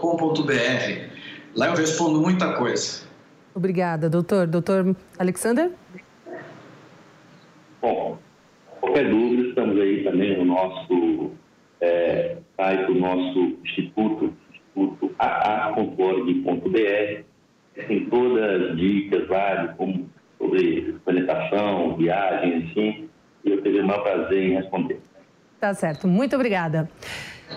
Lá 1.53 1.67
eu 1.67 1.75
respondo 1.75 2.21
muita 2.21 2.53
coisa. 2.53 3.03
Obrigada, 3.53 4.09
doutor. 4.09 4.47
Doutor 4.47 4.95
Alexander? 5.17 5.71
Bom, 7.81 8.17
qualquer 8.79 9.09
dúvida, 9.09 9.49
estamos 9.49 9.77
aí 9.81 10.01
também 10.05 10.38
no 10.38 10.45
nosso 10.45 11.31
é, 11.81 12.38
site, 12.55 12.85
do 12.85 12.95
nosso 12.95 13.57
instituto, 13.65 14.33
instituto 14.53 15.13
aa.org.br. 15.19 17.23
Tem 17.88 18.05
todas 18.05 18.62
as 18.62 18.77
dicas 18.77 19.27
lá 19.27 19.55
de 19.55 19.75
como, 19.75 20.09
sobre 20.38 20.95
planetação, 21.03 21.97
viagens, 21.97 22.63
enfim, 22.65 23.09
e 23.43 23.52
eu 23.52 23.62
teria 23.62 23.84
o 23.84 23.88
maior 23.88 24.04
prazer 24.04 24.43
em 24.43 24.56
responder. 24.56 25.02
Tá 25.60 25.73
certo, 25.73 26.08
muito 26.08 26.36
obrigada. 26.36 26.89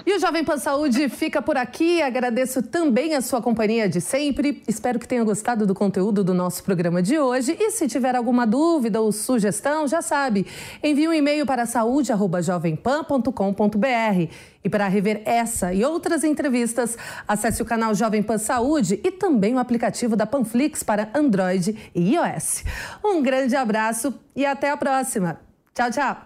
E 0.07 0.17
o 0.17 0.19
Jovem 0.19 0.43
Pan 0.43 0.57
Saúde 0.59 1.09
fica 1.09 1.41
por 1.41 1.57
aqui. 1.57 2.03
Agradeço 2.03 2.61
também 2.63 3.15
a 3.15 3.21
sua 3.21 3.41
companhia 3.43 3.89
de 3.89 4.01
sempre. 4.01 4.61
Espero 4.67 4.99
que 4.99 5.07
tenha 5.07 5.23
gostado 5.23 5.65
do 5.67 5.75
conteúdo 5.75 6.25
do 6.25 6.35
nosso 6.35 6.65
programa 6.65 7.01
de 7.03 7.17
hoje. 7.19 7.57
E 7.61 7.71
se 7.71 7.87
tiver 7.87 8.17
alguma 8.17 8.45
dúvida 8.47 9.01
ou 9.01 9.13
sugestão, 9.13 9.87
já 9.87 10.03
sabe, 10.03 10.45
envie 10.83 11.07
um 11.07 11.13
e-mail 11.13 11.47
para 11.47 11.67
saúde@jovempan.com.br. 11.67 14.33
E 14.65 14.69
para 14.69 14.89
rever 14.89 15.23
essa 15.25 15.73
e 15.75 15.85
outras 15.85 16.25
entrevistas, 16.25 16.99
acesse 17.29 17.63
o 17.63 17.65
canal 17.65 17.95
Jovem 17.95 18.23
Pan 18.23 18.39
Saúde 18.39 18.99
e 19.05 19.11
também 19.11 19.55
o 19.55 19.59
aplicativo 19.59 20.17
da 20.17 20.27
Panflix 20.27 20.83
para 20.83 21.11
Android 21.15 21.77
e 21.95 22.15
iOS. 22.15 22.65
Um 23.05 23.23
grande 23.23 23.55
abraço 23.55 24.19
e 24.35 24.47
até 24.47 24.71
a 24.71 24.77
próxima. 24.77 25.52
Tchau, 25.75 25.91
tchau. 25.91 26.17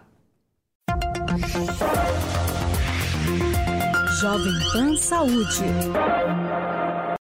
Jovem 4.20 4.58
Pan 4.72 4.96
Saúde. 4.96 6.85